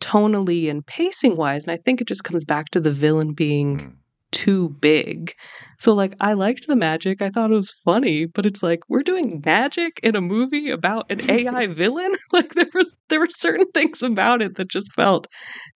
tonally 0.00 0.68
and 0.68 0.84
pacing 0.84 1.36
wise. 1.36 1.64
And 1.64 1.72
I 1.72 1.78
think 1.82 2.00
it 2.00 2.08
just 2.08 2.24
comes 2.24 2.44
back 2.44 2.70
to 2.70 2.80
the 2.80 2.92
villain 2.92 3.32
being 3.32 3.78
mm 3.78 3.92
too 4.34 4.70
big. 4.80 5.32
So 5.78 5.94
like 5.94 6.14
I 6.20 6.32
liked 6.32 6.66
the 6.66 6.76
magic. 6.76 7.22
I 7.22 7.30
thought 7.30 7.52
it 7.52 7.56
was 7.56 7.70
funny, 7.70 8.26
but 8.26 8.44
it's 8.44 8.62
like 8.62 8.80
we're 8.88 9.02
doing 9.02 9.40
magic 9.44 10.00
in 10.02 10.16
a 10.16 10.20
movie 10.20 10.70
about 10.70 11.10
an 11.10 11.30
AI 11.30 11.66
villain? 11.82 12.14
Like 12.32 12.54
there 12.54 12.66
were 12.74 12.84
there 13.08 13.20
were 13.20 13.28
certain 13.28 13.70
things 13.72 14.02
about 14.02 14.42
it 14.42 14.56
that 14.56 14.68
just 14.68 14.92
felt 14.92 15.28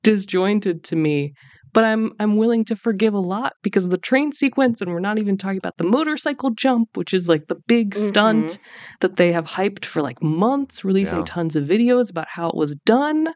disjointed 0.04 0.86
to 0.86 0.96
me. 0.96 1.34
But 1.74 1.84
I'm 1.84 2.14
I'm 2.20 2.38
willing 2.38 2.64
to 2.66 2.78
forgive 2.78 3.14
a 3.14 3.20
lot 3.20 3.54
because 3.62 3.84
of 3.84 3.90
the 3.90 3.98
train 3.98 4.32
sequence 4.32 4.80
and 4.80 4.92
we're 4.92 5.00
not 5.02 5.20
even 5.20 5.38
talking 5.38 5.58
about 5.58 5.78
the 5.78 5.84
motorcycle 5.84 6.52
jump, 6.52 6.96
which 6.96 7.14
is 7.14 7.28
like 7.28 7.48
the 7.48 7.60
big 7.68 7.94
mm-hmm. 7.94 8.08
stunt 8.08 8.58
that 9.02 9.18
they 9.18 9.34
have 9.34 9.46
hyped 9.46 9.84
for 9.84 10.02
like 10.02 10.24
months, 10.24 10.86
releasing 10.86 11.20
yeah. 11.20 11.26
tons 11.26 11.58
of 11.58 11.66
videos 11.66 12.10
about 12.10 12.28
how 12.30 12.48
it 12.48 12.56
was 12.56 12.76
done. 12.86 13.28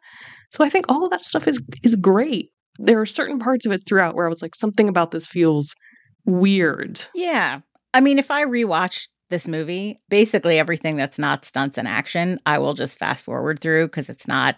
So 0.51 0.63
I 0.63 0.69
think 0.69 0.85
all 0.87 1.03
of 1.03 1.11
that 1.11 1.25
stuff 1.25 1.47
is 1.47 1.61
is 1.83 1.95
great 1.95 2.51
there 2.79 2.99
are 2.99 3.05
certain 3.05 3.39
parts 3.39 3.65
of 3.65 3.71
it 3.71 3.85
throughout 3.87 4.15
where 4.15 4.25
I 4.25 4.29
was 4.29 4.41
like, 4.41 4.55
something 4.55 4.89
about 4.89 5.11
this 5.11 5.27
feels 5.27 5.75
weird. 6.25 7.01
Yeah. 7.13 7.59
I 7.93 7.99
mean, 7.99 8.19
if 8.19 8.31
I 8.31 8.45
rewatch 8.45 9.07
this 9.29 9.47
movie, 9.47 9.97
basically 10.09 10.57
everything 10.57 10.97
that's 10.97 11.19
not 11.19 11.45
stunts 11.45 11.77
and 11.77 11.87
action, 11.87 12.39
I 12.45 12.57
will 12.57 12.73
just 12.73 12.97
fast 12.97 13.23
forward 13.25 13.59
through 13.59 13.87
because 13.87 14.09
it's 14.09 14.27
not 14.27 14.57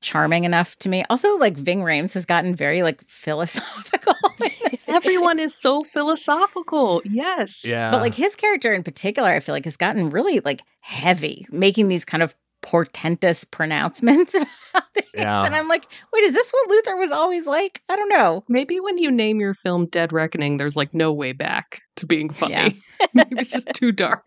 charming 0.00 0.44
enough 0.44 0.76
to 0.76 0.88
me. 0.88 1.04
Also, 1.10 1.36
like 1.36 1.56
Ving 1.56 1.80
Rhames 1.80 2.14
has 2.14 2.24
gotten 2.24 2.54
very 2.54 2.82
like 2.82 3.02
philosophical. 3.06 4.14
Everyone 4.88 5.38
is 5.38 5.54
so 5.54 5.80
philosophical. 5.84 7.02
Yes. 7.04 7.64
Yeah. 7.64 7.90
But 7.90 8.00
like 8.00 8.14
his 8.14 8.36
character 8.36 8.72
in 8.72 8.82
particular, 8.82 9.28
I 9.28 9.40
feel 9.40 9.54
like 9.54 9.64
has 9.64 9.76
gotten 9.76 10.10
really 10.10 10.40
like 10.40 10.62
heavy, 10.80 11.46
making 11.50 11.88
these 11.88 12.04
kind 12.04 12.22
of 12.22 12.34
portentous 12.66 13.44
pronouncements 13.44 14.34
about 14.74 14.92
things. 14.92 15.06
Yeah. 15.14 15.44
And 15.44 15.54
I'm 15.54 15.68
like, 15.68 15.86
wait, 16.12 16.24
is 16.24 16.34
this 16.34 16.50
what 16.50 16.68
Luther 16.68 16.96
was 16.96 17.12
always 17.12 17.46
like? 17.46 17.80
I 17.88 17.94
don't 17.94 18.08
know. 18.08 18.44
Maybe 18.48 18.80
when 18.80 18.98
you 18.98 19.12
name 19.12 19.38
your 19.38 19.54
film 19.54 19.86
Dead 19.86 20.12
Reckoning, 20.12 20.56
there's 20.56 20.74
like 20.74 20.92
no 20.92 21.12
way 21.12 21.32
back 21.32 21.82
to 21.96 22.06
being 22.06 22.28
funny. 22.28 22.52
Yeah. 22.52 22.70
Maybe 23.14 23.36
it's 23.38 23.52
just 23.52 23.68
too 23.72 23.92
dark. 23.92 24.24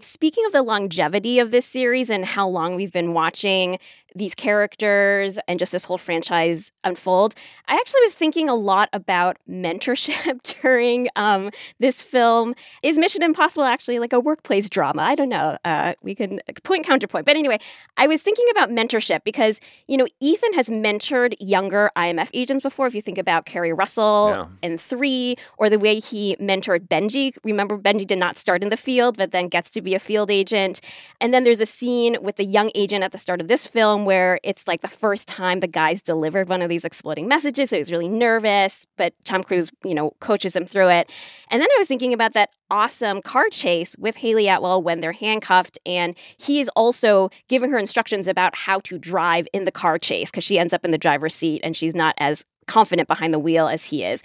Speaking 0.00 0.44
of 0.46 0.52
the 0.52 0.62
longevity 0.62 1.38
of 1.38 1.50
this 1.52 1.66
series 1.66 2.10
and 2.10 2.24
how 2.24 2.48
long 2.48 2.74
we've 2.74 2.92
been 2.92 3.12
watching 3.12 3.78
these 4.14 4.34
characters 4.34 5.38
and 5.48 5.58
just 5.58 5.72
this 5.72 5.84
whole 5.84 5.98
franchise 5.98 6.72
unfold, 6.84 7.34
I 7.68 7.74
actually 7.74 8.00
was 8.02 8.14
thinking 8.14 8.48
a 8.48 8.54
lot 8.54 8.88
about 8.92 9.38
mentorship 9.48 10.42
during 10.62 11.08
um, 11.16 11.50
this 11.78 12.02
film. 12.02 12.54
Is 12.82 12.98
Mission 12.98 13.22
Impossible 13.22 13.64
actually 13.64 13.98
like 13.98 14.12
a 14.12 14.20
workplace 14.20 14.68
drama? 14.68 15.02
I 15.02 15.14
don't 15.14 15.28
know. 15.28 15.56
Uh, 15.64 15.94
we 16.02 16.14
can 16.14 16.40
point 16.62 16.86
counterpoint. 16.86 17.26
But 17.26 17.36
anyway, 17.36 17.58
I 17.96 18.06
was 18.06 18.22
thinking 18.22 18.46
about 18.50 18.70
mentorship 18.70 19.24
because, 19.24 19.60
you 19.88 19.96
know, 19.96 20.06
Ethan 20.20 20.52
has 20.54 20.68
mentored 20.68 21.34
younger 21.40 21.90
IMF 21.96 22.30
agents 22.34 22.62
before. 22.62 22.86
If 22.86 22.94
you 22.94 23.02
think 23.02 23.18
about 23.18 23.46
Keri 23.46 23.72
Russell 23.72 24.30
yeah. 24.30 24.46
in 24.62 24.78
three, 24.78 25.36
or 25.58 25.70
the 25.70 25.78
way 25.78 25.98
he 25.98 26.36
mentored 26.36 26.88
Benji. 26.88 27.34
Remember, 27.44 27.78
Benji 27.78 28.06
did 28.06 28.18
not 28.18 28.38
start 28.38 28.62
in 28.62 28.68
the 28.68 28.76
field, 28.76 29.16
but 29.16 29.32
then 29.32 29.48
gets 29.48 29.70
to 29.70 29.80
be 29.80 29.94
a 29.94 29.98
field 29.98 30.30
agent. 30.30 30.80
And 31.20 31.32
then 31.32 31.44
there's 31.44 31.60
a 31.60 31.66
scene 31.66 32.16
with 32.20 32.36
the 32.36 32.44
young 32.44 32.70
agent 32.74 33.04
at 33.04 33.12
the 33.12 33.18
start 33.18 33.40
of 33.40 33.48
this 33.48 33.66
film 33.66 34.01
where 34.04 34.38
it's 34.42 34.66
like 34.66 34.82
the 34.82 34.88
first 34.88 35.28
time 35.28 35.60
the 35.60 35.66
guy's 35.66 36.02
delivered 36.02 36.48
one 36.48 36.62
of 36.62 36.68
these 36.68 36.84
exploding 36.84 37.28
messages. 37.28 37.70
So 37.70 37.76
he's 37.76 37.90
really 37.90 38.08
nervous, 38.08 38.86
but 38.96 39.14
Tom 39.24 39.42
Cruise, 39.42 39.70
you 39.84 39.94
know, 39.94 40.12
coaches 40.20 40.54
him 40.54 40.66
through 40.66 40.88
it. 40.88 41.10
And 41.50 41.60
then 41.60 41.68
I 41.70 41.78
was 41.78 41.88
thinking 41.88 42.12
about 42.12 42.34
that 42.34 42.50
awesome 42.70 43.22
car 43.22 43.48
chase 43.50 43.96
with 43.98 44.16
Hayley 44.16 44.48
Atwell 44.48 44.82
when 44.82 45.00
they're 45.00 45.12
handcuffed. 45.12 45.78
And 45.84 46.16
he 46.38 46.60
is 46.60 46.70
also 46.76 47.30
giving 47.48 47.70
her 47.70 47.78
instructions 47.78 48.28
about 48.28 48.56
how 48.56 48.80
to 48.80 48.98
drive 48.98 49.46
in 49.52 49.64
the 49.64 49.72
car 49.72 49.98
chase 49.98 50.30
because 50.30 50.44
she 50.44 50.58
ends 50.58 50.72
up 50.72 50.84
in 50.84 50.90
the 50.90 50.98
driver's 50.98 51.34
seat 51.34 51.60
and 51.62 51.76
she's 51.76 51.94
not 51.94 52.14
as 52.18 52.44
confident 52.66 53.08
behind 53.08 53.34
the 53.34 53.38
wheel 53.38 53.68
as 53.68 53.84
he 53.84 54.04
is. 54.04 54.22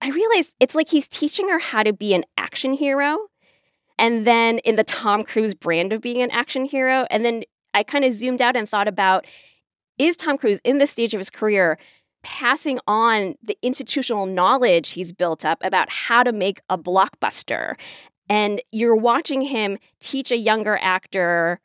I 0.00 0.10
realized 0.10 0.54
it's 0.60 0.74
like 0.74 0.88
he's 0.88 1.08
teaching 1.08 1.48
her 1.48 1.58
how 1.58 1.82
to 1.82 1.92
be 1.92 2.14
an 2.14 2.24
action 2.36 2.72
hero. 2.72 3.18
And 3.98 4.26
then 4.26 4.58
in 4.58 4.76
the 4.76 4.84
Tom 4.84 5.24
Cruise 5.24 5.54
brand 5.54 5.92
of 5.92 6.00
being 6.00 6.22
an 6.22 6.30
action 6.30 6.64
hero. 6.64 7.06
And 7.10 7.24
then 7.24 7.42
I 7.78 7.84
kind 7.84 8.04
of 8.04 8.12
zoomed 8.12 8.42
out 8.42 8.56
and 8.56 8.68
thought 8.68 8.88
about 8.88 9.24
is 9.98 10.16
Tom 10.16 10.36
Cruise 10.36 10.60
in 10.64 10.78
this 10.78 10.90
stage 10.90 11.14
of 11.14 11.18
his 11.18 11.30
career 11.30 11.78
passing 12.24 12.80
on 12.88 13.36
the 13.40 13.56
institutional 13.62 14.26
knowledge 14.26 14.90
he's 14.90 15.12
built 15.12 15.44
up 15.44 15.58
about 15.62 15.88
how 15.88 16.24
to 16.24 16.32
make 16.32 16.60
a 16.68 16.76
blockbuster? 16.76 17.76
And 18.28 18.60
you're 18.72 18.96
watching 18.96 19.42
him 19.42 19.78
teach 20.00 20.32
a 20.32 20.36
younger 20.36 20.76
actor 20.82 21.60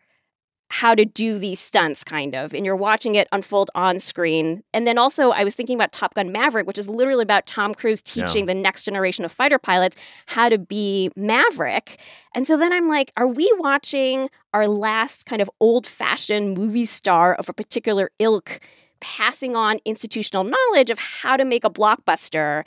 how 0.73 0.95
to 0.95 1.05
do 1.05 1.37
these 1.37 1.59
stunts, 1.59 2.03
kind 2.03 2.33
of, 2.33 2.51
and 2.51 2.65
you're 2.65 2.75
watching 2.75 3.13
it 3.13 3.27
unfold 3.31 3.69
on 3.75 3.99
screen. 3.99 4.63
And 4.73 4.87
then 4.87 4.97
also, 4.97 5.29
I 5.29 5.43
was 5.43 5.53
thinking 5.53 5.75
about 5.75 5.91
Top 5.91 6.15
Gun 6.15 6.31
Maverick, 6.31 6.65
which 6.65 6.79
is 6.79 6.89
literally 6.89 7.21
about 7.21 7.45
Tom 7.45 7.75
Cruise 7.75 8.01
teaching 8.01 8.47
yeah. 8.47 8.55
the 8.55 8.59
next 8.59 8.81
generation 8.81 9.23
of 9.23 9.31
fighter 9.31 9.59
pilots 9.59 9.95
how 10.25 10.49
to 10.49 10.57
be 10.57 11.11
Maverick. 11.15 11.99
And 12.33 12.47
so 12.47 12.57
then 12.57 12.73
I'm 12.73 12.87
like, 12.87 13.11
are 13.15 13.27
we 13.27 13.53
watching 13.59 14.31
our 14.51 14.67
last 14.67 15.27
kind 15.27 15.43
of 15.43 15.49
old 15.59 15.85
fashioned 15.85 16.57
movie 16.57 16.87
star 16.87 17.35
of 17.35 17.49
a 17.49 17.53
particular 17.53 18.09
ilk? 18.17 18.59
Passing 18.99 19.55
on 19.55 19.79
institutional 19.83 20.45
knowledge 20.45 20.89
of 20.89 20.97
how 20.97 21.35
to 21.35 21.43
make 21.43 21.65
a 21.65 21.69
blockbuster 21.69 22.63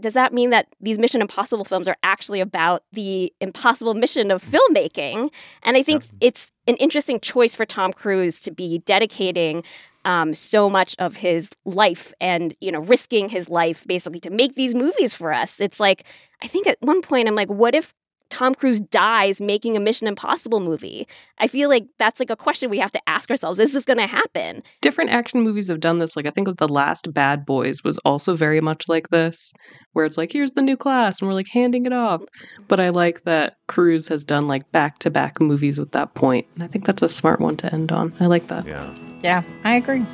does 0.00 0.12
that 0.14 0.32
mean 0.32 0.50
that 0.50 0.66
these 0.80 0.98
Mission 0.98 1.20
Impossible 1.20 1.64
films 1.64 1.88
are 1.88 1.96
actually 2.02 2.40
about 2.40 2.82
the 2.92 3.32
impossible 3.40 3.94
mission 3.94 4.30
of 4.30 4.42
filmmaking? 4.42 5.30
And 5.62 5.76
I 5.76 5.82
think 5.82 6.04
it's 6.20 6.52
an 6.66 6.76
interesting 6.76 7.20
choice 7.20 7.54
for 7.54 7.64
Tom 7.64 7.92
Cruise 7.92 8.40
to 8.42 8.50
be 8.50 8.78
dedicating 8.80 9.64
um, 10.04 10.32
so 10.32 10.70
much 10.70 10.94
of 10.98 11.16
his 11.16 11.50
life 11.64 12.14
and 12.20 12.56
you 12.60 12.72
know 12.72 12.80
risking 12.80 13.28
his 13.28 13.48
life 13.48 13.84
basically 13.86 14.20
to 14.20 14.30
make 14.30 14.54
these 14.54 14.74
movies 14.74 15.12
for 15.14 15.32
us. 15.32 15.60
It's 15.60 15.80
like 15.80 16.04
I 16.42 16.46
think 16.46 16.66
at 16.66 16.78
one 16.80 17.02
point 17.02 17.28
I'm 17.28 17.34
like, 17.34 17.50
what 17.50 17.74
if 17.74 17.92
Tom 18.30 18.54
Cruise 18.54 18.80
dies 18.80 19.40
making 19.40 19.76
a 19.76 19.80
Mission 19.80 20.06
Impossible 20.06 20.60
movie. 20.60 21.06
I 21.38 21.48
feel 21.48 21.68
like 21.68 21.86
that's 21.98 22.20
like 22.20 22.30
a 22.30 22.36
question 22.36 22.70
we 22.70 22.78
have 22.78 22.92
to 22.92 23.08
ask 23.08 23.30
ourselves. 23.30 23.58
Is 23.58 23.72
this 23.72 23.84
going 23.84 23.98
to 23.98 24.06
happen? 24.06 24.62
Different 24.80 25.10
action 25.10 25.40
movies 25.42 25.68
have 25.68 25.80
done 25.80 25.98
this. 25.98 26.16
Like 26.16 26.26
I 26.26 26.30
think 26.30 26.46
that 26.46 26.58
the 26.58 26.68
last 26.68 27.12
Bad 27.12 27.46
Boys 27.46 27.82
was 27.84 27.98
also 27.98 28.36
very 28.36 28.60
much 28.60 28.88
like 28.88 29.08
this, 29.08 29.52
where 29.92 30.04
it's 30.04 30.18
like, 30.18 30.32
here's 30.32 30.52
the 30.52 30.62
new 30.62 30.76
class 30.76 31.20
and 31.20 31.28
we're 31.28 31.34
like 31.34 31.48
handing 31.48 31.86
it 31.86 31.92
off. 31.92 32.22
But 32.68 32.80
I 32.80 32.90
like 32.90 33.24
that 33.24 33.56
Cruise 33.66 34.08
has 34.08 34.24
done 34.24 34.46
like 34.46 34.70
back 34.72 34.98
to 35.00 35.10
back 35.10 35.40
movies 35.40 35.78
with 35.78 35.92
that 35.92 36.14
point. 36.14 36.46
And 36.54 36.62
I 36.62 36.66
think 36.66 36.84
that's 36.84 37.02
a 37.02 37.08
smart 37.08 37.40
one 37.40 37.56
to 37.58 37.72
end 37.72 37.92
on. 37.92 38.14
I 38.20 38.26
like 38.26 38.48
that. 38.48 38.66
Yeah. 38.66 38.94
Yeah, 39.22 39.42
I 39.64 39.74
agree. 39.74 40.06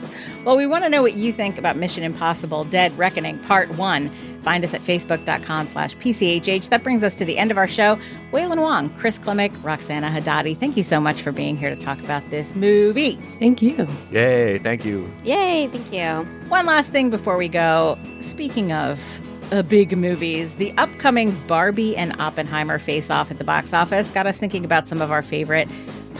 Well, 0.44 0.56
we 0.56 0.66
want 0.66 0.84
to 0.84 0.88
know 0.88 1.02
what 1.02 1.12
you 1.12 1.30
think 1.30 1.58
about 1.58 1.76
Mission 1.76 2.04
Impossible 2.04 2.64
Dead 2.64 2.96
Reckoning 2.96 3.38
Part 3.40 3.68
1. 3.76 4.33
Find 4.44 4.62
us 4.62 4.74
at 4.74 4.82
facebook.com 4.82 5.68
slash 5.68 5.96
PCHH. 5.96 6.68
That 6.68 6.84
brings 6.84 7.02
us 7.02 7.14
to 7.14 7.24
the 7.24 7.38
end 7.38 7.50
of 7.50 7.56
our 7.56 7.66
show. 7.66 7.98
Wailin 8.30 8.60
Wong, 8.60 8.90
Chris 8.90 9.18
Klimek, 9.18 9.52
Roxana 9.64 10.08
Hadadi, 10.08 10.58
thank 10.58 10.76
you 10.76 10.82
so 10.82 11.00
much 11.00 11.22
for 11.22 11.32
being 11.32 11.56
here 11.56 11.74
to 11.74 11.76
talk 11.76 11.98
about 12.00 12.28
this 12.28 12.54
movie. 12.54 13.16
Thank 13.38 13.62
you. 13.62 13.88
Yay, 14.10 14.58
thank 14.58 14.84
you. 14.84 15.10
Yay, 15.24 15.68
thank 15.68 15.90
you. 15.90 16.28
One 16.50 16.66
last 16.66 16.90
thing 16.90 17.08
before 17.08 17.38
we 17.38 17.48
go. 17.48 17.98
Speaking 18.20 18.70
of 18.72 19.00
uh, 19.50 19.62
big 19.62 19.96
movies, 19.96 20.54
the 20.56 20.72
upcoming 20.76 21.30
Barbie 21.46 21.96
and 21.96 22.18
Oppenheimer 22.20 22.78
face 22.78 23.08
off 23.08 23.30
at 23.30 23.38
the 23.38 23.44
box 23.44 23.72
office 23.72 24.10
got 24.10 24.26
us 24.26 24.36
thinking 24.36 24.64
about 24.64 24.88
some 24.88 25.00
of 25.00 25.10
our 25.10 25.22
favorite 25.22 25.68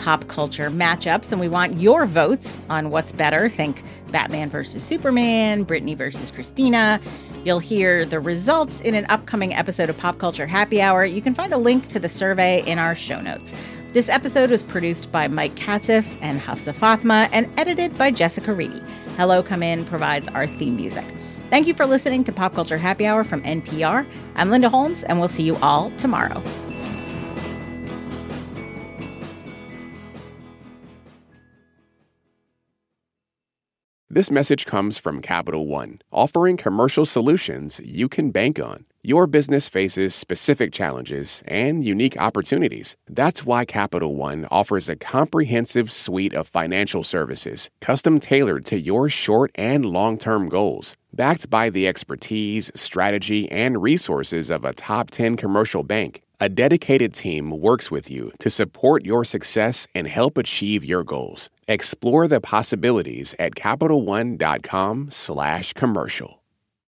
pop 0.04 0.28
culture 0.28 0.70
matchups, 0.70 1.32
and 1.32 1.40
we 1.40 1.48
want 1.48 1.80
your 1.80 2.04
votes 2.04 2.60
on 2.68 2.90
what's 2.90 3.10
better. 3.10 3.48
Think 3.48 3.82
Batman 4.12 4.50
versus 4.50 4.84
Superman, 4.84 5.64
Britney 5.64 5.96
versus 5.96 6.30
Christina. 6.30 7.00
You'll 7.42 7.58
hear 7.58 8.04
the 8.04 8.20
results 8.20 8.82
in 8.82 8.94
an 8.94 9.06
upcoming 9.08 9.54
episode 9.54 9.88
of 9.88 9.96
Pop 9.96 10.18
Culture 10.18 10.46
Happy 10.46 10.82
Hour. 10.82 11.06
You 11.06 11.22
can 11.22 11.34
find 11.34 11.54
a 11.54 11.56
link 11.56 11.88
to 11.88 11.98
the 11.98 12.10
survey 12.10 12.62
in 12.66 12.78
our 12.78 12.94
show 12.94 13.22
notes. 13.22 13.54
This 13.94 14.10
episode 14.10 14.50
was 14.50 14.62
produced 14.62 15.10
by 15.10 15.26
Mike 15.26 15.54
Katzif 15.54 16.18
and 16.20 16.38
Hafsa 16.38 16.74
Fathima 16.74 17.30
and 17.32 17.48
edited 17.58 17.96
by 17.96 18.10
Jessica 18.10 18.52
Reedy. 18.52 18.82
Hello 19.16 19.42
Come 19.42 19.62
In 19.62 19.86
provides 19.86 20.28
our 20.28 20.46
theme 20.46 20.76
music. 20.76 21.06
Thank 21.48 21.66
you 21.66 21.72
for 21.72 21.86
listening 21.86 22.24
to 22.24 22.32
Pop 22.32 22.52
Culture 22.52 22.76
Happy 22.76 23.06
Hour 23.06 23.24
from 23.24 23.40
NPR. 23.42 24.06
I'm 24.34 24.50
Linda 24.50 24.68
Holmes, 24.68 25.02
and 25.04 25.18
we'll 25.18 25.28
see 25.28 25.44
you 25.44 25.56
all 25.56 25.90
tomorrow. 25.92 26.42
This 34.14 34.30
message 34.30 34.64
comes 34.64 34.96
from 34.96 35.20
Capital 35.20 35.66
One, 35.66 36.00
offering 36.12 36.56
commercial 36.56 37.04
solutions 37.04 37.80
you 37.84 38.08
can 38.08 38.30
bank 38.30 38.60
on. 38.60 38.84
Your 39.02 39.26
business 39.26 39.68
faces 39.68 40.14
specific 40.14 40.72
challenges 40.72 41.42
and 41.48 41.84
unique 41.84 42.16
opportunities. 42.16 42.94
That's 43.08 43.44
why 43.44 43.64
Capital 43.64 44.14
One 44.14 44.46
offers 44.52 44.88
a 44.88 44.94
comprehensive 44.94 45.90
suite 45.90 46.32
of 46.32 46.46
financial 46.46 47.02
services, 47.02 47.70
custom 47.80 48.20
tailored 48.20 48.64
to 48.66 48.80
your 48.80 49.08
short 49.08 49.50
and 49.56 49.84
long 49.84 50.16
term 50.16 50.48
goals. 50.48 50.94
Backed 51.12 51.50
by 51.50 51.68
the 51.68 51.88
expertise, 51.88 52.70
strategy, 52.76 53.50
and 53.50 53.82
resources 53.82 54.48
of 54.48 54.64
a 54.64 54.74
top 54.74 55.10
10 55.10 55.36
commercial 55.36 55.82
bank, 55.82 56.22
a 56.40 56.48
dedicated 56.48 57.12
team 57.14 57.50
works 57.50 57.90
with 57.90 58.10
you 58.10 58.32
to 58.38 58.48
support 58.50 59.04
your 59.04 59.24
success 59.24 59.86
and 59.94 60.08
help 60.08 60.38
achieve 60.38 60.84
your 60.84 61.04
goals. 61.04 61.50
Explore 61.68 62.26
the 62.28 62.40
possibilities 62.40 63.34
at 63.38 63.54
CapitalOne.com/commercial. 63.54 66.44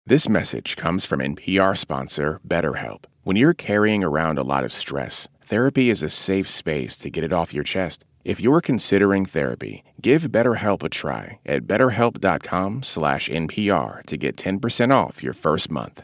This 0.08 0.30
message 0.30 0.76
comes 0.76 1.04
from 1.06 1.20
NPR 1.20 1.76
sponsor 1.76 2.40
BetterHelp. 2.48 3.06
When 3.24 3.38
you're 3.38 3.56
carrying 3.56 4.04
around 4.04 4.38
a 4.38 4.44
lot 4.44 4.64
of 4.64 4.72
stress, 4.72 5.28
therapy 5.44 5.90
is 5.90 6.04
a 6.04 6.10
safe 6.10 6.48
space 6.48 6.96
to 6.98 7.10
get 7.10 7.24
it 7.24 7.34
off 7.34 7.56
your 7.56 7.64
chest. 7.64 8.06
If 8.24 8.40
you're 8.40 8.62
considering 8.62 9.26
therapy, 9.26 9.84
give 10.02 10.22
BetterHelp 10.24 10.84
a 10.84 10.90
try 10.90 11.40
at 11.46 11.66
betterhelp.com/npr 11.66 14.06
to 14.06 14.18
get 14.18 14.38
10% 14.38 14.92
off 14.92 15.24
your 15.24 15.34
first 15.34 15.72
month. 15.72 16.04